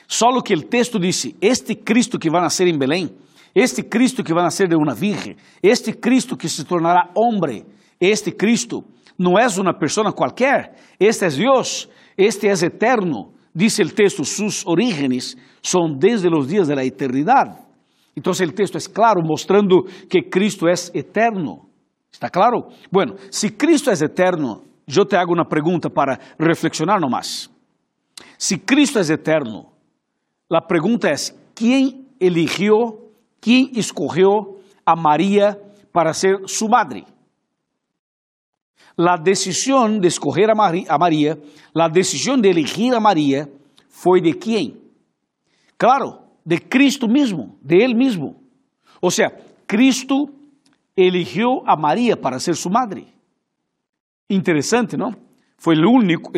Solo 0.06 0.42
que 0.42 0.54
o 0.54 0.62
texto 0.62 0.99
diz: 0.99 1.34
Este 1.40 1.75
Cristo 1.75 2.18
que 2.18 2.30
vai 2.30 2.40
nascer 2.40 2.66
em 2.66 2.78
Belém 2.78 3.11
este 3.54 3.82
Cristo 3.82 4.25
que 4.25 4.32
vai 4.32 4.42
nascer 4.42 4.68
de 4.68 4.75
uma 4.75 4.94
virgem, 4.94 5.37
este 5.62 5.92
Cristo 5.92 6.37
que 6.37 6.49
se 6.49 6.64
tornará 6.64 7.11
homem, 7.14 7.64
este 8.06 8.32
Cristo 8.32 8.85
não 9.18 9.38
é 9.38 9.47
uma 9.59 9.73
pessoa 9.73 10.12
qualquer, 10.12 10.75
este 10.99 11.25
é 11.25 11.28
Deus, 11.28 11.88
este 12.16 12.49
é 12.49 12.52
eterno. 12.52 13.32
Diz 13.54 13.78
o 13.78 13.94
texto, 13.94 14.25
sus 14.25 14.66
orígenes 14.66 15.37
são 15.62 15.94
desde 15.97 16.28
os 16.28 16.49
dias 16.49 16.68
da 16.68 16.85
eternidade. 16.85 17.56
Então 18.16 18.32
o 18.32 18.52
texto 18.52 18.76
é 18.76 18.80
claro, 18.92 19.23
mostrando 19.23 19.85
que 20.09 20.23
Cristo 20.23 20.66
é 20.66 20.75
eterno. 20.94 21.68
¿Está 22.11 22.28
claro? 22.28 22.68
Bueno, 22.90 23.14
se 23.30 23.50
Cristo 23.50 23.90
é 23.90 23.94
eterno, 23.94 24.64
eu 24.87 25.04
te 25.04 25.16
hago 25.16 25.32
uma 25.32 25.47
pergunta 25.47 25.88
para 25.88 26.18
reflexionar 26.38 27.00
nomás. 27.00 27.50
Se 28.37 28.59
Cristo 28.59 28.99
é 28.99 29.12
eterno, 29.12 29.73
a 30.50 30.61
pergunta 30.61 31.09
é: 31.09 31.14
quem 31.54 32.06
eligiu 32.21 33.02
quem 33.42 33.73
escolheu 33.75 34.61
a 34.87 34.94
Maria 34.94 35.61
para 35.92 36.14
ser 36.14 36.49
sua 36.49 36.68
madre. 36.68 37.04
A 38.96 39.16
decisão 39.16 39.99
de 39.99 40.06
escolher 40.06 40.50
a, 40.50 40.54
Maria, 40.54 41.38
a 41.75 41.88
decisão 41.88 42.38
de 42.38 42.49
elegir 42.49 42.94
a 42.94 43.00
Maria, 43.00 43.50
foi 43.88 44.20
de 44.20 44.34
quem? 44.34 44.76
Claro, 45.78 46.18
de 46.44 46.58
Cristo 46.58 47.08
mesmo, 47.08 47.58
de 47.62 47.76
Ele 47.76 47.94
mesmo. 47.94 48.37
Ou 49.00 49.11
seja, 49.11 49.30
Cristo 49.66 50.28
eligiu 50.96 51.62
a 51.66 51.76
Maria 51.76 52.16
para 52.16 52.38
ser 52.38 52.54
sua 52.54 52.72
madre. 52.72 53.06
Interessante, 54.28 54.96
não? 54.96 55.14
Foi 55.56 55.76
o 55.76 55.90
único, 55.90 56.30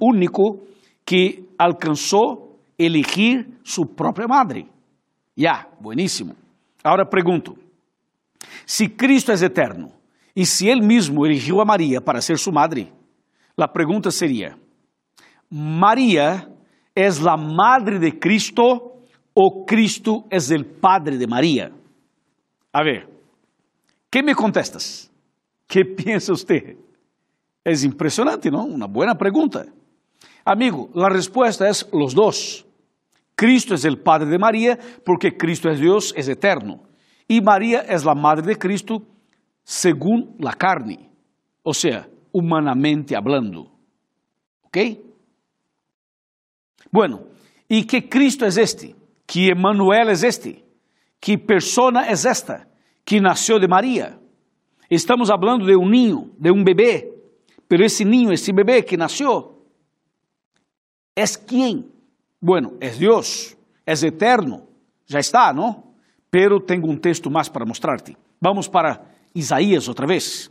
o 0.00 0.08
único 0.10 0.60
que 1.04 1.44
alcançou 1.58 2.60
elegir 2.78 3.48
sua 3.64 3.86
própria 3.86 4.28
madre. 4.28 4.68
Ya, 5.36 5.68
buenísimo. 5.80 6.36
Ahora 6.84 7.06
pregunto, 7.06 7.56
Si 8.64 8.90
Cristo 8.90 9.32
es 9.32 9.42
eterno 9.42 9.92
y 10.38 10.46
si 10.46 10.70
Él 10.70 10.82
mismo 10.82 11.26
eligió 11.26 11.60
a 11.60 11.64
María 11.64 12.00
para 12.00 12.22
ser 12.22 12.38
su 12.38 12.52
madre, 12.52 12.92
la 13.56 13.72
pregunta 13.72 14.08
sería, 14.12 14.56
¿María 15.50 16.48
es 16.94 17.20
la 17.20 17.36
madre 17.36 17.98
de 17.98 18.20
Cristo 18.20 19.02
o 19.34 19.66
Cristo 19.66 20.26
es 20.30 20.52
el 20.52 20.64
padre 20.64 21.18
de 21.18 21.26
María? 21.26 21.72
A 22.72 22.84
ver, 22.84 23.08
¿qué 24.08 24.22
me 24.22 24.32
contestas? 24.32 25.10
¿Qué 25.66 25.84
piensa 26.04 26.32
usted? 26.32 26.76
Es 27.64 27.82
impresionante, 27.82 28.48
¿no? 28.48 28.62
Una 28.62 28.86
buena 28.86 29.16
pregunta. 29.16 29.66
Amigo, 30.44 30.88
la 30.94 31.08
respuesta 31.08 31.68
es 31.68 31.84
los 31.92 32.14
dos. 32.14 32.64
Cristo 33.34 33.74
es 33.74 33.84
el 33.84 33.98
Padre 33.98 34.30
de 34.30 34.38
María 34.38 34.78
porque 35.04 35.36
Cristo 35.36 35.68
es 35.68 35.80
Dios, 35.80 36.14
es 36.16 36.28
eterno. 36.28 36.84
Y 37.26 37.40
María 37.40 37.80
es 37.80 38.04
la 38.04 38.14
Madre 38.14 38.46
de 38.46 38.56
Cristo 38.56 39.02
según 39.68 40.34
la 40.38 40.54
carne, 40.54 41.10
o 41.62 41.74
sea, 41.74 42.08
humanamente 42.32 43.14
hablando. 43.14 43.70
¿Ok? 44.62 44.78
Bueno, 46.90 47.24
¿y 47.68 47.84
qué 47.84 48.08
Cristo 48.08 48.46
es 48.46 48.56
este? 48.56 48.96
¿Qué 49.26 49.48
Emmanuel 49.48 50.08
es 50.08 50.22
este? 50.22 50.64
¿Qué 51.20 51.36
persona 51.36 52.08
es 52.08 52.24
esta? 52.24 52.66
Que 53.04 53.20
nació 53.20 53.58
de 53.58 53.68
María. 53.68 54.18
Estamos 54.88 55.28
hablando 55.28 55.66
de 55.66 55.76
un 55.76 55.90
niño, 55.90 56.30
de 56.38 56.50
un 56.50 56.64
bebé, 56.64 57.12
pero 57.68 57.84
ese 57.84 58.06
niño, 58.06 58.32
ese 58.32 58.54
bebé 58.54 58.86
que 58.86 58.96
nació, 58.96 59.64
¿es 61.14 61.36
quién? 61.36 61.92
Bueno, 62.40 62.72
es 62.80 62.98
Dios, 62.98 63.54
es 63.84 64.02
eterno, 64.02 64.66
já 65.06 65.18
está, 65.18 65.52
não? 65.52 65.92
Pero 66.30 66.58
tenho 66.58 66.86
um 66.86 66.96
texto 66.96 67.30
mais 67.30 67.50
para 67.50 67.66
mostrar-te. 67.66 68.16
Vamos 68.40 68.66
para 68.66 69.17
Isaías 69.34 69.88
outra 69.88 70.06
vez. 70.06 70.50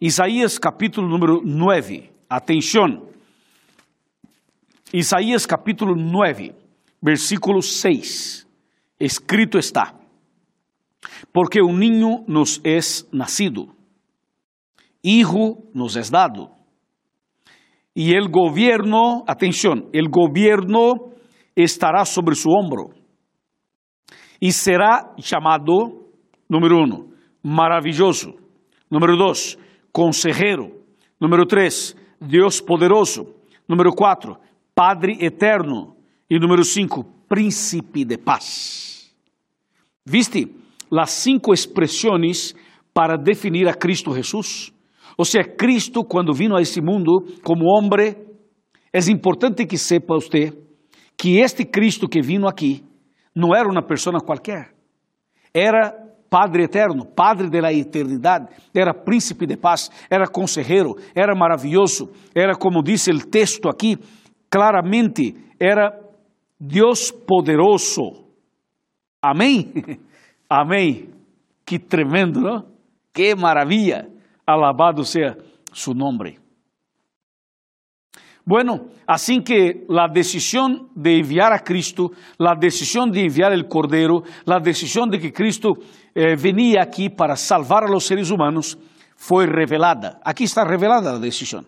Isaías 0.00 0.58
capítulo 0.58 1.08
número 1.08 1.42
9. 1.44 2.10
Atenção. 2.28 3.08
Isaías 4.92 5.46
capítulo 5.46 5.94
9, 5.94 6.54
versículo 7.02 7.62
6. 7.62 8.46
Escrito 8.98 9.58
está: 9.58 9.94
Porque 11.32 11.60
um 11.62 11.76
niño 11.76 12.24
nos 12.26 12.60
es 12.64 13.08
nacido, 13.12 13.74
hijo 15.02 15.64
nos 15.74 15.96
es 15.96 16.10
dado 16.10 16.56
y 17.98 18.12
el 18.12 18.28
gobierno, 18.28 19.24
atención, 19.26 19.88
el 19.94 20.10
gobierno 20.10 21.14
estará 21.54 22.04
sobre 22.04 22.34
su 22.34 22.50
hombro 22.50 22.90
y 24.38 24.52
será 24.52 25.14
llamado, 25.16 26.10
número 26.46 26.82
uno, 26.82 27.06
maravilloso, 27.46 28.34
número 28.90 29.16
dos, 29.16 29.56
consejero, 29.92 30.82
número 31.20 31.46
tres, 31.46 31.96
Dios 32.20 32.60
poderoso, 32.60 33.36
número 33.68 33.92
cuatro, 33.92 34.40
Padre 34.74 35.16
eterno 35.20 35.94
y 36.28 36.40
número 36.40 36.64
cinco, 36.64 37.06
príncipe 37.28 38.04
de 38.04 38.18
paz. 38.18 39.14
¿Viste 40.04 40.48
las 40.90 41.12
cinco 41.12 41.54
expresiones 41.54 42.56
para 42.92 43.16
definir 43.16 43.68
a 43.68 43.74
Cristo 43.74 44.12
Jesús? 44.12 44.72
Ou 45.16 45.24
seja, 45.24 45.48
Cristo, 45.56 46.02
quando 46.02 46.34
vino 46.34 46.56
a 46.56 46.60
esse 46.60 46.80
mundo 46.82 47.24
como 47.44 47.66
homem, 47.66 48.16
é 48.92 48.98
importante 49.08 49.64
que 49.66 49.78
sepa 49.78 50.14
você 50.14 50.52
que 51.16 51.38
este 51.38 51.64
Cristo 51.64 52.08
que 52.08 52.20
vino 52.20 52.48
aqui 52.48 52.84
não 53.32 53.54
era 53.54 53.68
uma 53.68 53.82
pessoa 53.82 54.20
qualquer. 54.20 54.74
Era 55.54 56.05
Padre 56.36 56.64
eterno, 56.64 57.06
Padre 57.06 57.48
da 57.48 57.72
eternidade, 57.72 58.48
era 58.74 58.92
príncipe 58.92 59.46
de 59.46 59.56
paz, 59.56 59.90
era 60.10 60.26
consejero, 60.26 60.94
era 61.14 61.34
maravilhoso, 61.34 62.10
era 62.34 62.54
como 62.54 62.82
diz 62.82 63.08
o 63.08 63.26
texto 63.26 63.70
aqui, 63.70 63.96
claramente, 64.50 65.34
era 65.58 65.98
Deus 66.60 67.10
poderoso. 67.10 68.26
Amém? 69.22 69.72
Amém. 70.46 71.08
Que 71.64 71.78
tremendo, 71.78 72.38
não? 72.38 72.66
Que 73.14 73.34
maravilha. 73.34 74.06
Alabado 74.46 75.04
sea 75.04 75.38
su 75.72 75.94
nombre. 75.94 76.38
Bueno, 78.44 78.90
así 79.08 79.42
que 79.42 79.84
la 79.88 80.06
decisión 80.06 80.90
de 80.94 81.18
enviar 81.18 81.52
a 81.52 81.64
Cristo, 81.64 82.12
la 82.38 82.54
decisión 82.54 83.10
de 83.10 83.24
enviar 83.24 83.52
el 83.52 83.66
Cordero, 83.66 84.22
la 84.44 84.60
decisión 84.60 85.10
de 85.10 85.18
que 85.18 85.32
Cristo 85.32 85.72
eh, 86.16 86.80
aquí 86.80 87.10
para 87.10 87.36
salvar 87.36 87.84
a 87.84 87.88
los 87.88 88.06
seres 88.06 88.30
humanos, 88.30 88.78
fue 89.16 89.46
revelada. 89.46 90.18
Aquí 90.24 90.44
está 90.44 90.64
revelada 90.64 91.12
la 91.12 91.18
decisión. 91.18 91.66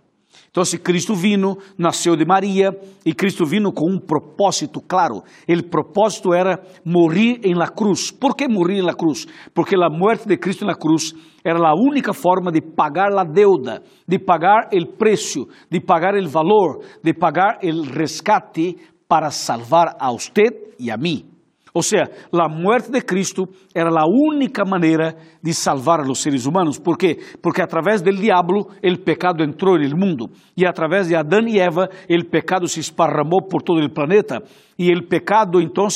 Então, 0.51 0.65
se 0.65 0.79
Cristo 0.79 1.15
vino, 1.15 1.59
nasceu 1.77 2.17
de 2.17 2.25
Maria, 2.25 2.71
e 3.05 3.13
Cristo 3.13 3.45
vino 3.45 3.71
com 3.71 3.93
um 3.93 3.99
propósito 3.99 4.81
claro. 4.81 5.23
O 5.47 5.63
propósito 5.69 6.33
era 6.33 6.59
morrer 6.85 7.41
em 7.45 7.55
la 7.55 7.69
cruz. 7.69 8.11
Por 8.11 8.35
que 8.35 8.49
morrer 8.49 8.79
em 8.79 8.83
la 8.83 8.95
cruz? 8.95 9.27
Porque 9.55 9.77
a 9.77 9.91
morte 9.91 10.27
de 10.27 10.39
Cristo 10.39 10.65
na 10.65 10.75
cruz 10.75 11.15
era 11.45 11.59
a 11.59 11.75
única 11.75 12.15
forma 12.15 12.51
de 12.51 12.63
pagar 12.63 13.17
a 13.17 13.25
deuda, 13.25 13.83
de 14.07 14.19
pagar 14.19 14.71
o 14.73 14.97
preço, 14.97 15.47
de 15.71 15.81
pagar 15.81 16.15
o 16.15 16.29
valor, 16.29 16.83
de 17.05 17.13
pagar 17.13 17.59
o 17.63 17.83
rescate 17.83 18.77
para 19.07 19.31
salvar 19.31 19.97
a 20.01 20.11
usted 20.11 20.75
e 20.79 20.91
a 20.91 20.97
mim. 20.97 21.28
Ou 21.75 21.83
seja, 21.83 22.11
a 22.33 22.49
morte 22.49 22.91
de 22.91 23.01
Cristo 23.03 23.49
era 23.75 23.91
a 23.91 24.07
única 24.07 24.65
maneira 24.65 25.17
de 25.43 25.53
salvar 25.53 26.01
a 26.01 26.07
los 26.07 26.21
seres 26.21 26.47
humanos. 26.47 26.79
¿Por 26.79 26.97
quê? 26.97 27.19
Porque 27.43 27.63
através 27.63 28.03
del 28.03 28.17
diablo 28.17 28.69
o 28.83 28.99
pecado 29.05 29.43
entrou 29.43 29.79
no 29.79 29.97
mundo 29.97 30.31
e 30.57 30.67
através 30.67 31.09
de 31.09 31.15
Adão 31.15 31.47
e 31.47 31.59
Eva 31.59 31.89
o 32.09 32.25
pecado 32.31 32.67
se 32.67 32.81
esparramou 32.81 33.47
por 33.49 33.63
todo 33.63 33.85
o 33.85 33.93
planeta 33.93 34.43
e 34.79 34.93
o 34.93 35.07
pecado 35.07 35.61
então 35.61 35.89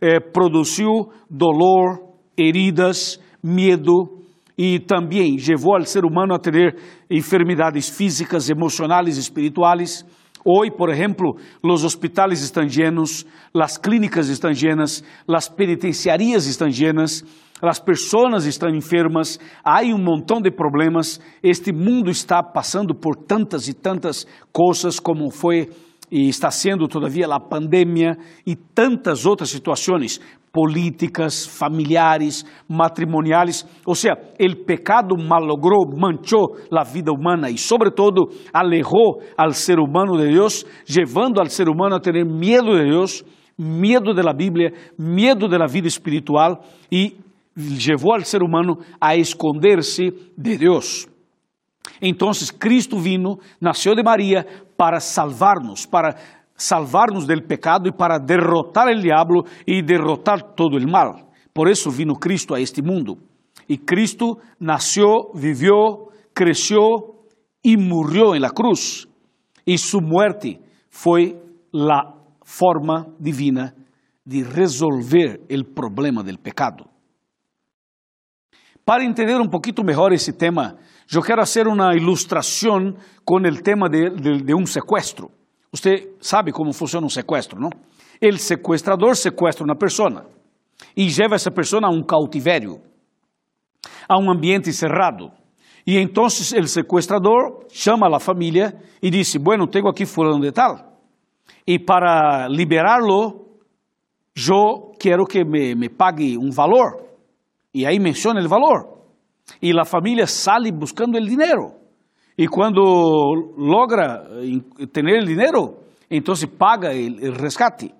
eh, 0.00 0.20
produziu 0.20 1.10
dolor, 1.30 2.00
heridas, 2.36 3.20
medo 3.42 4.24
e 4.56 4.78
também 4.78 5.36
levou 5.36 5.76
ao 5.76 5.84
ser 5.84 6.04
humano 6.04 6.34
a 6.34 6.38
ter 6.38 6.76
enfermidades 7.10 7.88
físicas, 7.88 8.48
emocionais, 8.48 9.16
espirituais 9.16 10.04
Hoy, 10.44 10.70
por 10.70 10.90
ejemplo, 10.90 11.36
los 11.62 11.84
hospitales 11.84 12.42
están 12.42 12.68
llenos, 12.68 13.26
las 13.54 13.78
clínicas 13.78 14.28
están 14.28 14.54
llenas, 14.54 15.02
las 15.26 15.48
penitenciarías 15.48 16.46
están 16.46 16.70
llenas, 16.70 17.24
las 17.62 17.80
personas 17.80 18.44
están 18.44 18.74
enfermas, 18.74 19.40
hay 19.64 19.90
un 19.90 20.04
montón 20.04 20.42
de 20.42 20.52
problemas. 20.52 21.18
Este 21.42 21.72
mundo 21.72 22.10
está 22.10 22.52
pasando 22.52 22.92
por 22.94 23.24
tantas 23.24 23.68
y 23.68 23.74
tantas 23.74 24.28
cosas 24.52 25.00
como 25.00 25.30
fue 25.30 25.70
e 26.10 26.28
está 26.28 26.50
sendo 26.50 26.86
todavia 26.86 27.26
a 27.26 27.40
pandemia 27.40 28.18
e 28.46 28.54
tantas 28.54 29.24
outras 29.24 29.48
situações 29.48 30.20
políticas, 30.54 31.44
familiares, 31.44 32.44
matrimoniais, 32.68 33.66
ou 33.84 33.96
seja, 33.96 34.14
o 34.14 34.64
pecado 34.64 35.16
malogrou, 35.18 35.84
manchou 35.98 36.56
a 36.72 36.84
vida 36.84 37.10
humana 37.10 37.50
e, 37.50 37.58
sobretudo, 37.58 38.28
alejou 38.52 39.20
al 39.36 39.52
ser 39.52 39.80
humano 39.80 40.16
de 40.16 40.28
Deus, 40.28 40.64
levando 40.88 41.40
al 41.40 41.50
ser 41.50 41.68
humano 41.68 41.96
a 41.96 42.00
ter 42.00 42.24
medo 42.24 42.76
de 42.76 42.84
Deus, 42.84 43.24
medo 43.58 44.14
da 44.14 44.32
Bíblia, 44.32 44.72
medo 44.96 45.48
da 45.48 45.66
vida 45.66 45.88
espiritual 45.88 46.60
e 46.90 47.16
levou 47.56 48.14
al 48.14 48.24
ser 48.24 48.40
humano 48.40 48.78
a 49.00 49.16
esconder-se 49.16 50.12
de 50.38 50.56
Deus. 50.56 51.08
Então, 52.00 52.30
Cristo 52.60 52.96
vino, 52.96 53.38
nasceu 53.60 53.94
de 53.96 54.04
Maria 54.04 54.46
para 54.76 55.00
salvar-nos, 55.00 55.84
para 55.84 56.16
salvar-nos 56.56 57.26
del 57.26 57.42
pecado 57.46 57.88
e 57.88 57.92
para 57.92 58.18
derrotar 58.18 58.88
o 58.88 59.00
diabo 59.00 59.44
e 59.66 59.82
derrotar 59.82 60.54
todo 60.54 60.76
o 60.76 60.90
mal. 60.90 61.30
Por 61.52 61.68
isso 61.68 61.90
vino 61.90 62.14
Cristo 62.14 62.54
a 62.54 62.60
este 62.60 62.82
mundo. 62.82 63.18
E 63.68 63.78
Cristo 63.78 64.38
nasceu, 64.60 65.32
viveu, 65.34 66.10
cresceu 66.34 67.26
e 67.64 67.76
morreu 67.76 68.34
em 68.34 68.40
la 68.40 68.50
cruz. 68.50 69.06
E 69.66 69.78
sua 69.78 70.02
muerte 70.02 70.60
foi 70.90 71.40
a 71.72 72.14
forma 72.44 73.06
divina 73.18 73.74
de 74.26 74.42
resolver 74.42 75.40
o 75.50 75.64
problema 75.74 76.22
del 76.22 76.38
pecado. 76.38 76.84
Para 78.84 79.04
entender 79.04 79.40
um 79.40 79.48
pouquinho 79.48 79.84
melhor 79.84 80.12
esse 80.12 80.32
tema, 80.32 80.76
eu 81.12 81.22
quero 81.22 81.40
fazer 81.40 81.66
uma 81.66 81.94
ilustração 81.94 82.94
com 83.24 83.36
o 83.36 83.62
tema 83.62 83.88
de, 83.88 84.10
de, 84.10 84.42
de 84.42 84.54
um 84.54 84.66
sequestro. 84.66 85.30
Você 85.74 86.14
sabe 86.20 86.52
como 86.52 86.72
funciona 86.72 87.04
um 87.04 87.10
sequestro, 87.10 87.58
não? 87.58 87.68
O 88.22 88.38
sequestrador 88.38 89.16
sequestra 89.16 89.64
uma 89.64 89.74
pessoa 89.74 90.24
e 90.96 91.12
leva 91.18 91.34
essa 91.34 91.50
pessoa 91.50 91.84
a 91.84 91.90
um 91.90 92.00
cautivério, 92.00 92.80
a 94.08 94.16
um 94.16 94.30
ambiente 94.30 94.72
cerrado. 94.72 95.32
E 95.84 95.98
então 95.98 96.26
o 96.26 96.30
sequestrador 96.30 97.66
chama 97.72 98.06
a 98.06 98.20
família 98.20 98.80
e 99.02 99.10
diz: 99.10 99.34
Bueno, 99.34 99.66
tenho 99.66 99.88
aqui 99.88 100.06
fulano 100.06 100.40
de 100.40 100.52
tal. 100.52 100.96
E 101.66 101.76
para 101.76 102.46
liberá-lo, 102.48 103.44
eu 104.36 104.92
quero 104.96 105.26
que 105.26 105.44
me, 105.44 105.74
me 105.74 105.88
pague 105.88 106.38
um 106.38 106.52
valor. 106.52 107.02
E 107.74 107.84
aí 107.84 107.98
menciona 107.98 108.40
o 108.40 108.48
valor. 108.48 108.94
Y 109.60 109.72
la 109.72 109.84
familia 109.84 110.28
sale 110.28 110.70
buscando 110.70 111.18
el 111.18 111.28
dinero. 111.28 111.83
Y 112.36 112.46
cuando 112.46 113.52
logra 113.56 114.24
tener 114.92 115.16
el 115.16 115.26
dinero, 115.26 115.84
entonces 116.08 116.48
paga 116.48 116.92
el 116.92 117.34
rescate. 117.34 117.94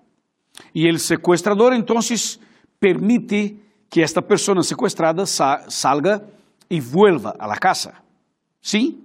Y 0.73 0.89
el 0.89 0.99
secuestrador 0.99 1.75
entonces 1.75 2.41
permite 2.79 3.57
que 3.89 4.03
esta 4.03 4.23
persona 4.23 4.63
secuestrada 4.63 5.25
sa 5.25 5.71
salga 5.71 6.23
y 6.69 6.81
vuelva 6.81 7.35
a 7.39 7.47
la 7.47 7.57
casa. 7.57 8.03
¿Sí? 8.61 9.01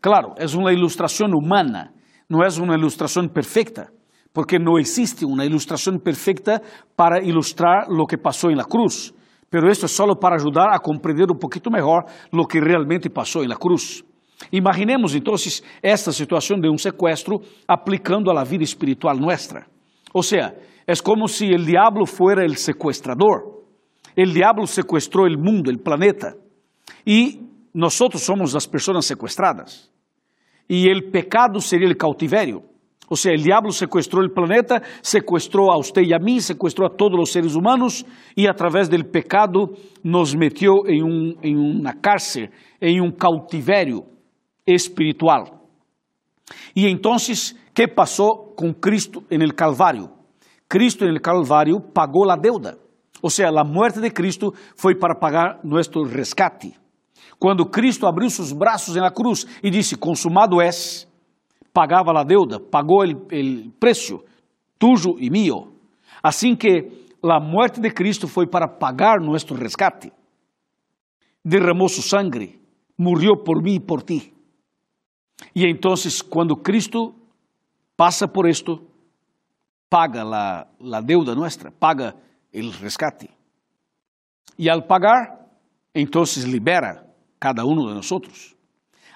Claro, 0.00 0.34
es 0.36 0.54
una 0.54 0.72
ilustración 0.72 1.34
humana, 1.34 1.92
no 2.28 2.44
es 2.44 2.58
una 2.58 2.76
ilustración 2.76 3.28
perfecta, 3.28 3.90
porque 4.32 4.58
no 4.58 4.78
existe 4.78 5.24
una 5.24 5.44
ilustración 5.44 5.98
perfecta 5.98 6.60
para 6.96 7.22
ilustrar 7.22 7.88
lo 7.88 8.06
que 8.06 8.18
pasó 8.18 8.50
en 8.50 8.56
la 8.56 8.64
cruz. 8.64 9.14
Pero 9.50 9.68
esto 9.68 9.86
es 9.86 9.92
solo 9.92 10.14
para 10.14 10.36
ayudar 10.36 10.68
a 10.72 10.78
comprender 10.78 11.26
un 11.28 11.38
poquito 11.38 11.70
mejor 11.70 12.04
lo 12.30 12.44
que 12.44 12.60
realmente 12.60 13.10
pasó 13.10 13.42
en 13.42 13.48
la 13.48 13.56
cruz. 13.56 14.04
Imaginemos 14.52 15.14
entonces 15.14 15.62
esta 15.82 16.12
situación 16.12 16.60
de 16.60 16.68
un 16.68 16.78
secuestro 16.78 17.40
aplicando 17.66 18.30
a 18.30 18.34
la 18.34 18.44
vida 18.44 18.62
espiritual 18.62 19.20
nuestra. 19.20 19.66
O 20.12 20.22
sea, 20.22 20.54
es 20.86 21.02
como 21.02 21.26
si 21.26 21.48
el 21.48 21.66
diablo 21.66 22.06
fuera 22.06 22.44
el 22.44 22.56
secuestrador. 22.56 23.64
El 24.16 24.32
diablo 24.32 24.66
secuestró 24.66 25.26
el 25.26 25.36
mundo, 25.36 25.70
el 25.70 25.80
planeta. 25.80 26.34
Y 27.04 27.40
nosotros 27.72 28.22
somos 28.22 28.54
las 28.54 28.66
personas 28.66 29.04
secuestradas. 29.04 29.90
Y 30.68 30.88
el 30.88 31.10
pecado 31.10 31.60
sería 31.60 31.88
el 31.88 31.96
cautiverio. 31.96 32.62
O 33.12 33.16
sea, 33.16 33.32
el 33.32 33.42
diablo 33.42 33.72
secuestró 33.72 34.22
el 34.22 34.30
planeta, 34.30 34.80
secuestró 35.00 35.72
a 35.72 35.76
usted 35.76 36.02
y 36.02 36.12
a 36.12 36.20
mí, 36.20 36.40
secuestró 36.40 36.86
a 36.86 36.96
todos 36.96 37.18
los 37.18 37.32
seres 37.32 37.56
humanos 37.56 38.06
y 38.36 38.46
a 38.46 38.54
través 38.54 38.88
del 38.88 39.04
pecado 39.04 39.70
nos 40.04 40.36
metió 40.36 40.86
en, 40.86 41.02
un, 41.02 41.36
en 41.42 41.58
una 41.58 42.00
cárcel, 42.00 42.48
en 42.78 43.00
un 43.00 43.10
cautiverio 43.10 44.04
espiritual. 44.64 45.42
Y 46.72 46.86
entonces, 46.86 47.56
¿qué 47.74 47.88
pasó 47.88 48.54
con 48.56 48.74
Cristo 48.74 49.24
en 49.28 49.42
el 49.42 49.56
Calvario? 49.56 50.12
Cristo 50.68 51.04
en 51.04 51.10
el 51.10 51.20
Calvario 51.20 51.80
pagó 51.92 52.24
la 52.24 52.36
deuda. 52.36 52.76
O 53.20 53.28
sea, 53.28 53.50
la 53.50 53.64
muerte 53.64 53.98
de 53.98 54.12
Cristo 54.12 54.54
fue 54.76 54.94
para 54.94 55.18
pagar 55.18 55.58
nuestro 55.64 56.04
rescate. 56.04 56.78
Cuando 57.40 57.68
Cristo 57.68 58.06
abriu 58.06 58.30
sus 58.30 58.54
brazos 58.54 58.94
en 58.94 59.02
la 59.02 59.10
cruz 59.10 59.48
y 59.60 59.70
disse, 59.70 59.96
consumado 59.96 60.62
es, 60.62 61.09
pagava 61.72 62.18
a 62.18 62.24
deuda, 62.24 62.58
pagou 62.58 63.04
o 63.04 63.70
preço, 63.78 64.22
tuyo 64.78 65.16
e 65.18 65.30
mío. 65.30 65.72
Assim 66.22 66.54
que 66.56 67.06
a 67.22 67.40
morte 67.40 67.80
de 67.80 67.90
Cristo 67.90 68.26
foi 68.28 68.46
para 68.46 68.68
pagar 68.68 69.20
nosso 69.20 69.54
resgate. 69.54 70.12
Derramou 71.44 71.88
su 71.88 72.02
sangre, 72.02 72.60
morreu 72.98 73.36
por 73.42 73.62
mim 73.62 73.74
e 73.74 73.80
por 73.80 74.02
ti. 74.02 74.32
E 75.54 75.66
então, 75.66 75.94
quando 76.28 76.56
Cristo 76.56 77.14
passa 77.96 78.28
por 78.28 78.48
esto, 78.48 78.86
paga 79.88 80.22
la, 80.22 80.66
la 80.78 81.00
deuda 81.00 81.34
nuestra, 81.34 81.70
paga 81.70 82.14
el 82.52 82.72
rescate. 82.72 83.30
E 84.58 84.68
al 84.68 84.86
pagar, 84.86 85.46
entonces 85.94 86.44
libera 86.44 87.06
cada 87.38 87.64
uno 87.64 87.88
de 87.88 87.94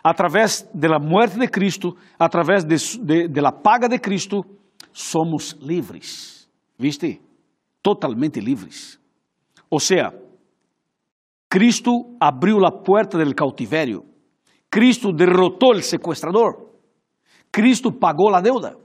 nosotros. 0.04 0.34
Através 0.64 0.68
da 0.74 0.98
morte 0.98 1.38
de 1.38 1.48
Cristo, 1.48 1.96
através 2.18 2.64
de, 2.64 2.76
de, 3.02 3.28
de 3.28 3.40
la 3.40 3.50
paga 3.50 3.88
de 3.88 3.98
Cristo, 3.98 4.44
somos 4.92 5.56
livres. 5.60 6.48
¿Viste? 6.78 7.20
Totalmente 7.82 8.40
livres. 8.40 9.00
Ou 9.70 9.80
seja, 9.80 10.12
Cristo 11.48 12.16
abriu 12.20 12.64
a 12.66 12.70
porta 12.70 13.16
del 13.16 13.34
cautiverio. 13.34 14.04
Cristo 14.70 15.12
derrotou 15.12 15.72
o 15.72 15.82
sequestrador. 15.82 16.70
Cristo 17.50 17.92
pagou 17.92 18.34
a 18.34 18.40
deuda. 18.40 18.76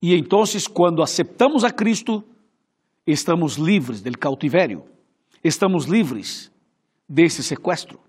E 0.00 0.14
então, 0.14 0.44
quando 0.72 1.02
aceptamos 1.02 1.64
a 1.64 1.70
Cristo, 1.70 2.22
estamos 3.06 3.56
livres 3.56 4.02
del 4.02 4.16
cautiverio. 4.16 4.84
Estamos 5.42 5.86
livres 5.86 6.52
desse 7.08 7.42
sequestro. 7.42 8.07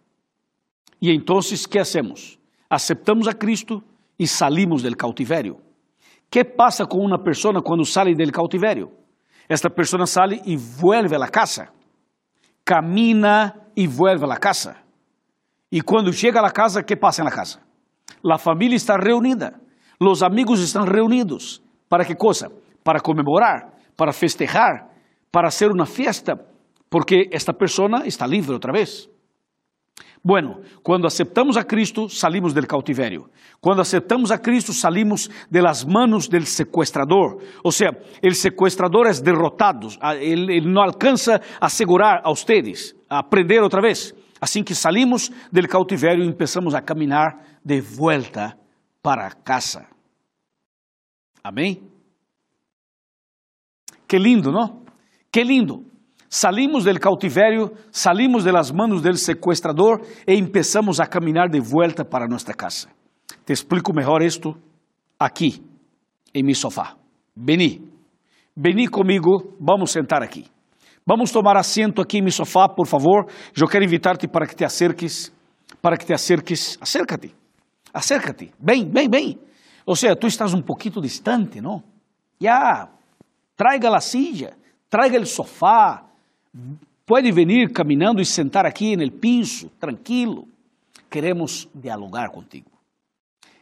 E 1.02 1.12
então, 1.12 1.40
que 1.70 1.80
hacemos? 1.80 2.38
Aceptamos 2.70 3.28
a 3.28 3.34
Cristo 3.34 3.82
e 4.18 4.28
salimos 4.28 4.84
del 4.84 4.96
cautiverio. 4.96 5.58
Que 6.30 6.44
passa 6.44 6.86
com 6.86 7.00
uma 7.00 7.18
pessoa 7.18 7.62
quando 7.62 7.86
sai 7.86 8.14
del 8.14 8.32
cautiverio? 8.32 8.92
Esta 9.48 9.70
pessoa 9.70 10.06
sai 10.06 10.42
e 10.46 10.56
vuelve 10.56 11.16
a 11.16 11.28
casa. 11.28 11.70
Camina 12.64 13.56
e 13.76 13.88
vuelve 13.88 14.26
a 14.26 14.38
casa. 14.38 14.76
E 15.72 15.82
quando 15.82 16.14
chega 16.14 16.42
a 16.42 16.52
casa, 16.52 16.84
que 16.84 16.96
passa 16.96 17.24
na 17.24 17.32
casa? 17.32 17.60
La 18.24 18.38
família 18.38 18.76
está 18.76 18.98
reunida. 18.98 19.60
Los 20.00 20.22
amigos 20.22 20.60
estão 20.60 20.86
reunidos. 20.86 21.62
¿Para 21.88 22.06
que 22.06 22.16
coisa? 22.16 22.52
Para 22.84 23.00
comemorar, 23.00 23.74
para 23.96 24.14
festejar, 24.14 24.90
para 25.32 25.48
hacer 25.48 25.72
uma 25.72 25.86
festa, 25.86 26.36
porque 26.90 27.30
esta 27.32 27.54
pessoa 27.54 28.06
está 28.06 28.28
livre 28.28 28.54
outra 28.54 28.72
vez. 28.72 29.10
Bueno, 30.30 30.62
quando 30.84 31.08
aceptamos 31.08 31.58
a 31.58 31.64
Cristo, 31.64 32.08
salimos 32.08 32.54
del 32.54 32.68
cautiverio. 32.68 33.32
Quando 33.60 33.82
aceptamos 33.82 34.30
a 34.30 34.38
Cristo, 34.38 34.72
salimos 34.72 35.28
de 35.50 35.60
las 35.60 35.88
manos 35.88 36.30
del 36.30 36.46
secuestrador. 36.46 37.40
O 37.64 37.72
sea, 37.72 37.98
el 38.22 38.36
secuestrador 38.36 39.08
es 39.08 39.24
derrotado. 39.24 39.88
Ele, 40.22 40.58
ele 40.58 40.72
não 40.72 40.84
alcança 40.84 41.42
a 41.60 41.68
segurar 41.68 42.22
a 42.24 42.30
ustedes, 42.30 42.96
a 43.10 43.24
prender 43.24 43.64
outra 43.64 43.82
vez. 43.82 44.14
Assim 44.40 44.64
que 44.64 44.76
salimos 44.76 45.32
del 45.52 45.68
cautiverio 45.68 46.32
começamos 46.32 46.76
a 46.76 46.82
caminhar 46.84 47.60
de 47.66 47.82
volta 47.82 48.56
para 49.02 49.32
casa. 49.32 49.88
Amém? 51.44 51.90
Que 54.08 54.20
lindo, 54.20 54.52
não? 54.52 54.84
Que 55.32 55.44
lindo. 55.44 55.89
Salimos 56.32 56.84
del 56.84 57.00
cautiverio, 57.00 57.74
salimos 57.90 58.44
de 58.44 58.52
las 58.52 58.72
manos 58.72 59.02
del 59.02 59.18
secuestrador 59.18 60.02
e 60.28 60.38
empezamos 60.38 61.00
a 61.00 61.08
caminar 61.08 61.50
de 61.50 61.60
vuelta 61.60 62.06
para 62.06 62.28
nuestra 62.28 62.54
casa. 62.54 62.88
Te 63.44 63.52
explico 63.52 63.92
mejor 63.92 64.22
esto 64.22 64.56
aquí, 65.18 65.60
en 66.32 66.46
mi 66.46 66.54
sofá. 66.54 66.96
Vení, 67.36 67.82
vení 68.56 68.88
comigo, 68.88 69.56
vamos 69.60 69.90
sentar 69.90 70.22
aqui. 70.22 70.46
Vamos 71.04 71.32
tomar 71.32 71.58
assento 71.58 72.00
aqui 72.00 72.20
em 72.20 72.22
meu 72.22 72.32
sofá, 72.32 72.70
por 72.70 72.86
favor. 72.86 73.26
Eu 73.60 73.68
quero 73.68 73.84
invitar-te 73.84 74.28
para 74.28 74.46
que 74.46 74.56
te 74.56 74.64
acerques, 74.64 75.34
para 75.82 75.98
que 75.98 76.06
te 76.06 76.14
acerques. 76.14 76.78
Acércate, 76.80 77.34
acércate. 77.92 78.52
Bem, 78.60 78.86
bem, 78.86 79.10
bem. 79.10 79.40
Ou 79.84 79.96
seja, 79.96 80.16
tu 80.16 80.28
estás 80.28 80.54
um 80.54 80.62
pouquinho 80.62 81.02
distante, 81.02 81.60
não? 81.60 81.82
Já, 82.40 82.88
traiga 83.56 83.90
a 83.96 84.00
silla, 84.00 84.52
traiga 84.88 85.20
o 85.20 85.26
sofá, 85.26 86.09
Pode 87.06 87.32
venir 87.32 87.72
caminhando 87.72 88.22
e 88.22 88.26
sentar 88.26 88.66
aqui 88.66 88.96
no 88.96 89.12
piso, 89.12 89.70
tranquilo. 89.80 90.48
Queremos 91.10 91.68
dialogar 91.74 92.30
contigo. 92.30 92.70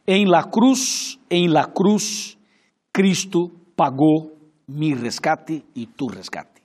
Em 0.05 0.25
la 0.25 0.43
cruz, 0.43 1.17
em 1.29 1.47
la 1.47 1.65
cruz, 1.65 2.37
Cristo 2.91 3.51
pagou 3.75 4.37
mi 4.67 4.93
resgate 4.93 5.63
e 5.75 5.85
tu 5.85 6.07
resgate. 6.07 6.61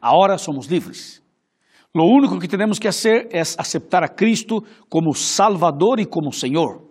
Agora 0.00 0.38
somos 0.38 0.66
livres. 0.66 1.20
Lo 1.94 2.04
único 2.04 2.38
que 2.38 2.46
temos 2.46 2.78
que 2.78 2.86
fazer 2.86 3.28
é 3.32 3.40
aceitar 3.40 4.04
a 4.04 4.08
Cristo 4.08 4.62
como 4.88 5.14
Salvador 5.14 5.98
e 5.98 6.06
como 6.06 6.32
Senhor. 6.32 6.82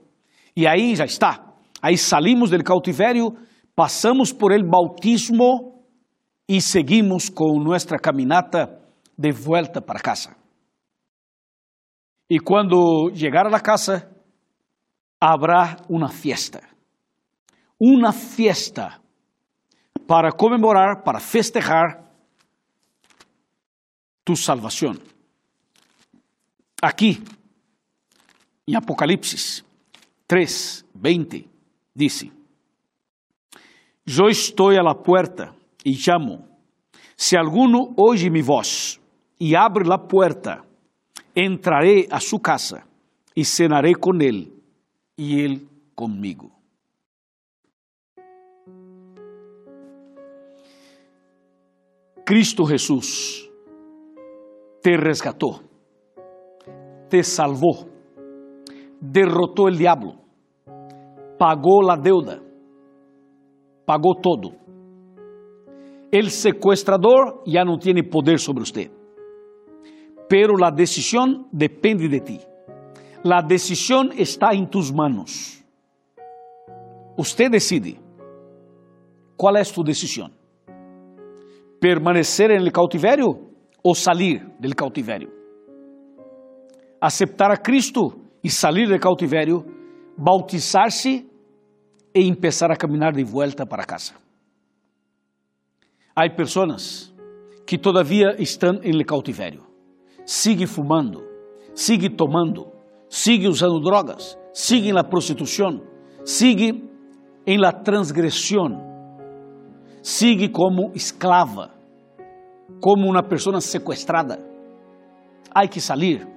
E 0.56 0.68
aí 0.68 0.96
já 0.96 1.06
está. 1.06 1.54
Aí 1.82 1.98
salimos 1.98 2.50
do 2.50 2.62
cautiverio, 2.62 3.34
passamos 3.74 4.34
por 4.34 4.52
el 4.52 4.64
bautismo 4.64 5.79
y 6.50 6.62
seguimos 6.62 7.30
con 7.30 7.64
nuestra 7.64 8.00
caminata 8.00 8.80
de 9.16 9.32
vuelta 9.32 9.80
para 9.82 10.00
casa. 10.00 10.36
Y 12.28 12.40
cuando 12.40 13.10
llegar 13.10 13.46
a 13.46 13.52
la 13.52 13.60
casa, 13.60 14.10
habrá 15.20 15.78
una 15.88 16.10
fiesta. 16.10 16.60
Una 17.78 18.12
fiesta 18.12 19.00
para 20.08 20.32
conmemorar, 20.32 21.04
para 21.04 21.20
festejar 21.20 22.12
tu 24.24 24.36
salvación. 24.36 25.00
Aquí, 26.82 27.24
en 28.66 28.76
Apocalipsis 28.76 29.64
3, 30.26 30.86
20, 30.96 31.48
dice, 31.94 32.32
yo 34.04 34.28
estoy 34.28 34.78
a 34.78 34.82
la 34.82 34.96
puerta 34.96 35.54
e 35.84 35.96
chamo: 35.96 36.48
Se 37.16 37.38
alguno 37.38 37.94
oye 37.98 38.30
mi 38.30 38.42
voz 38.42 39.00
e 39.38 39.56
abre 39.56 39.86
la 39.86 39.98
puerta, 39.98 40.64
entraré 41.34 42.08
a 42.10 42.20
su 42.20 42.40
casa 42.40 42.86
e 43.36 43.44
cenaré 43.44 43.96
con 43.96 44.22
él 44.22 44.52
y 45.16 45.44
él 45.44 45.68
conmigo. 45.96 46.52
Cristo 52.26 52.64
Jesús 52.66 53.50
te 54.84 54.96
resgatou, 54.96 55.62
te 57.10 57.24
salvou, 57.24 57.90
derrotou 59.02 59.66
o 59.66 59.72
diabo, 59.72 60.16
pagou 61.40 61.90
a 61.90 61.96
deuda, 61.96 62.40
pagou 63.86 64.14
todo. 64.14 64.54
El 66.12 66.32
sequestrador 66.32 67.44
já 67.46 67.64
não 67.64 67.78
tem 67.78 68.04
poder 68.04 68.40
sobre 68.40 68.66
você. 68.66 68.90
Pero 70.28 70.56
la 70.58 70.72
decisión 70.72 71.48
depende 71.52 72.08
de 72.08 72.20
ti. 72.20 72.40
La 73.24 73.42
decisión 73.42 74.12
está 74.18 74.54
en 74.54 74.68
tus 74.68 74.92
manos. 74.92 75.64
Usted 77.18 77.52
decide. 77.52 78.00
¿Cuál 79.36 79.58
es 79.58 79.72
tu 79.72 79.84
decisión? 79.84 80.34
¿Permanecer 81.80 82.52
en 82.52 82.62
el 82.62 82.72
cautiverio 82.72 83.40
o 83.82 83.94
salir 83.94 84.46
del 84.60 84.76
cautiverio? 84.76 85.30
Aceptar 87.00 87.52
a 87.52 87.58
Cristo 87.58 88.16
e 88.44 88.50
salir 88.50 88.90
del 88.90 89.00
cautiverio, 89.00 89.66
bautizar-se 90.18 91.26
e 92.14 92.28
empezar 92.28 92.72
a 92.72 92.76
caminhar 92.76 93.14
de 93.14 93.24
volta 93.24 93.66
para 93.66 93.86
casa. 93.86 94.16
Há 96.22 96.30
pessoas 96.30 97.16
que 97.66 97.78
todavia 97.78 98.36
estão 98.40 98.82
em 98.84 99.06
cautiverio. 99.06 99.64
Sigue 100.26 100.68
fumando, 100.68 101.24
sigue 101.74 102.10
tomando, 102.10 102.68
sigue 103.08 103.48
usando 103.48 103.80
drogas, 103.80 104.38
sigue 104.52 104.92
na 104.92 105.02
prostituição, 105.02 105.82
sigue 106.26 106.84
em 107.48 107.58
la 107.58 107.72
transgressão, 107.72 108.84
sigue 110.04 110.50
como 110.50 110.92
esclava, 110.94 111.72
como 112.82 113.10
uma 113.10 113.24
pessoa 113.24 113.62
sequestrada. 113.62 114.46
Há 115.56 115.66
que 115.70 115.80
sair, 115.80 116.28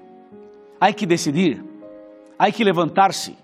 há 0.80 0.92
que 0.92 1.04
decidir, 1.04 1.60
há 2.38 2.52
que 2.52 2.62
levantar-se, 2.62 3.36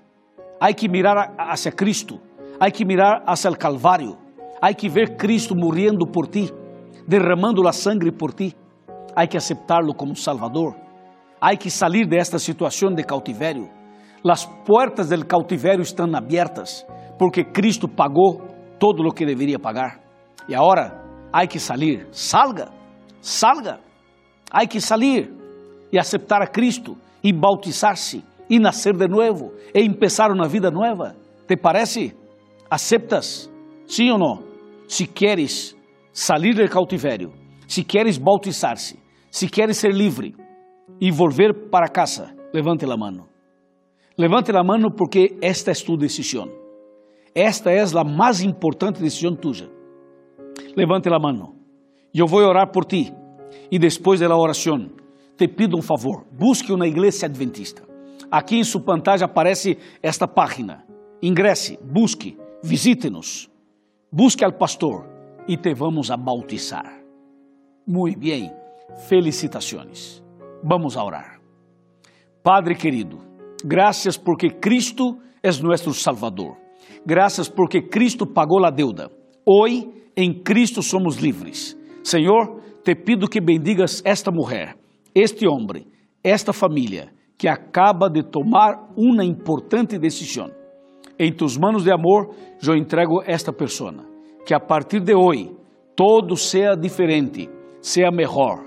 há 0.61 0.72
que 0.72 0.88
mirar 0.88 1.35
hacia 1.37 1.72
Cristo, 1.72 2.20
há 2.61 2.70
que 2.70 2.85
mirar 2.85 3.24
hacia 3.27 3.51
o 3.51 3.59
Calvário, 3.59 4.28
há 4.61 4.73
que 4.75 4.88
ver 4.88 5.16
Cristo 5.16 5.55
morrendo 5.57 6.07
por 6.07 6.29
ti, 6.29 6.53
derramando 7.07 7.66
a 7.66 7.73
sangre 7.73 8.12
por 8.12 8.33
ti. 8.33 8.55
Há 9.14 9.27
que 9.27 9.37
aceptarlo 9.37 9.94
como 9.94 10.14
Salvador. 10.14 10.77
Há 11.40 11.57
que 11.57 11.71
sair 11.71 12.07
desta 12.07 12.38
situação 12.38 12.92
de 12.92 13.03
cautiverio. 13.03 13.68
As 14.29 14.44
portas 14.44 15.09
del 15.09 15.25
cautiverio 15.25 15.83
estão 15.83 16.07
abertas 16.14 16.85
porque 17.18 17.44
Cristo 17.44 17.88
pagou 17.88 18.42
todo 18.79 19.03
o 19.07 19.12
que 19.12 19.25
deveria 19.25 19.59
pagar. 19.59 20.01
E 20.49 20.55
agora 20.55 21.03
há 21.33 21.47
que 21.47 21.59
sair. 21.59 22.07
Salga, 22.12 22.68
salga. 23.21 23.81
Há 24.51 24.66
que 24.66 24.81
sair 24.81 25.33
e 25.92 25.99
aceptar 25.99 26.42
a 26.42 26.47
Cristo 26.47 26.97
e 27.23 27.33
bautizar-se 27.33 28.25
e 28.49 28.59
nascer 28.59 28.97
de 28.97 29.07
novo 29.09 29.53
e 29.75 29.81
empezar 29.81 30.31
uma 30.31 30.49
vida 30.49 30.71
nova. 30.71 31.14
¿Te 31.47 31.57
parece? 31.57 32.14
¿Aceptas? 32.71 33.51
Sim 33.87 34.11
ou 34.11 34.18
não? 34.18 34.47
Se 34.88 35.07
queres 35.07 35.77
sair 36.12 36.55
do 36.55 36.66
cautiverio, 36.68 37.33
se 37.66 37.85
queres 37.85 38.16
bautizar-se, 38.16 38.98
se 39.31 39.46
queres 39.46 39.77
ser 39.77 39.92
livre 39.92 40.35
e 40.98 41.11
volver 41.11 41.68
para 41.70 41.88
casa, 41.88 42.35
levante 42.55 42.87
a 42.87 42.96
mão. 42.96 43.29
Levante 44.16 44.51
a 44.51 44.64
mão 44.64 44.90
porque 44.90 45.37
esta 45.42 45.72
é 45.72 45.74
tu 45.74 45.94
decisão. 45.98 46.51
Esta 47.35 47.70
é 47.70 47.83
a 47.83 48.03
mais 48.03 48.40
importante 48.40 49.03
decisão 49.03 49.37
tuya. 49.37 49.68
Levante 50.74 51.09
a 51.09 51.18
mão. 51.18 51.55
Eu 52.14 52.27
vou 52.27 52.40
orar 52.40 52.72
por 52.72 52.87
ti. 52.87 53.12
E 53.70 53.79
depois 53.79 54.20
da 54.20 54.35
oração, 54.35 54.90
te 55.37 55.46
pido 55.46 55.77
um 55.77 55.83
favor. 55.83 56.24
Busque 56.33 56.72
uma 56.72 56.88
igreja 56.88 57.27
adventista. 57.27 57.83
Aqui 58.31 58.57
em 58.57 58.64
sua 58.64 58.81
pantalla 58.81 59.27
aparece 59.27 59.77
esta 60.03 60.27
página. 60.27 60.85
Ingresse, 61.22 61.79
busque, 61.85 62.38
visite-nos. 62.62 63.51
Busque 64.11 64.42
al 64.42 64.57
pastor 64.57 65.05
e 65.47 65.59
te 65.59 65.75
vamos 65.75 66.11
a 66.11 66.16
bautizar. 66.16 67.05
Muito 67.87 68.18
bem. 68.18 68.51
Felicitações. 69.07 70.25
Vamos 70.64 70.97
a 70.97 71.05
orar. 71.05 71.38
Padre 72.42 72.75
querido, 72.75 73.18
graças 73.62 74.16
porque 74.16 74.49
Cristo 74.49 75.18
é 75.42 75.51
nosso 75.62 75.92
Salvador. 75.92 76.57
Graças 77.05 77.51
porque 77.51 77.83
Cristo 77.83 78.27
pagou 78.27 78.64
a 78.64 78.71
deuda. 78.71 79.11
Hoje, 79.44 79.87
em 80.16 80.42
Cristo 80.42 80.83
somos 80.83 81.16
livres. 81.16 81.77
Senhor, 82.03 82.62
te 82.83 82.94
pido 82.94 83.29
que 83.29 83.42
bendigas 83.42 84.01
esta 84.07 84.31
mulher, 84.31 84.75
este 85.14 85.47
homem, 85.47 85.87
esta 86.25 86.55
família 86.55 87.12
que 87.37 87.47
acaba 87.47 88.09
de 88.09 88.23
tomar 88.23 88.88
uma 88.97 89.23
importante 89.23 89.99
decisão. 89.99 90.58
Em 91.18 91.33
tus 91.33 91.57
manos 91.57 91.85
de 91.85 91.90
amor, 91.90 92.31
eu 92.66 92.76
entrego 92.76 93.22
esta 93.26 93.52
pessoa. 93.52 93.94
Que 94.46 94.54
a 94.54 94.61
partir 94.61 95.00
de 95.00 95.14
hoje, 95.14 95.50
todo 95.96 96.37
seja 96.37 96.76
diferente, 96.76 97.50
seja 97.81 98.11
melhor 98.11 98.64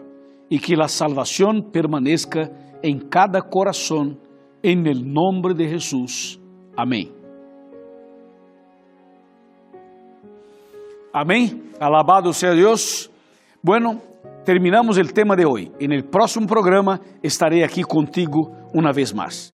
e 0.49 0.59
que 0.59 0.75
a 0.79 0.87
salvação 0.87 1.61
permaneça 1.61 2.51
em 2.83 2.99
cada 2.99 3.41
coração, 3.41 4.17
em 4.61 4.75
nome 4.75 5.53
de 5.53 5.69
Jesus. 5.69 6.37
Amém. 6.75 7.09
Amém. 11.13 11.61
Alabado 11.79 12.33
seja 12.33 12.53
Deus. 12.53 13.09
Bueno, 13.63 14.01
terminamos 14.43 14.97
o 14.97 15.03
tema 15.13 15.35
de 15.35 15.45
hoje. 15.45 15.71
En 15.79 15.93
el 15.93 16.03
próximo 16.03 16.47
programa 16.47 16.99
estarei 17.23 17.63
aqui 17.63 17.83
contigo 17.83 18.51
uma 18.73 18.91
vez 18.91 19.13
mais. 19.13 19.49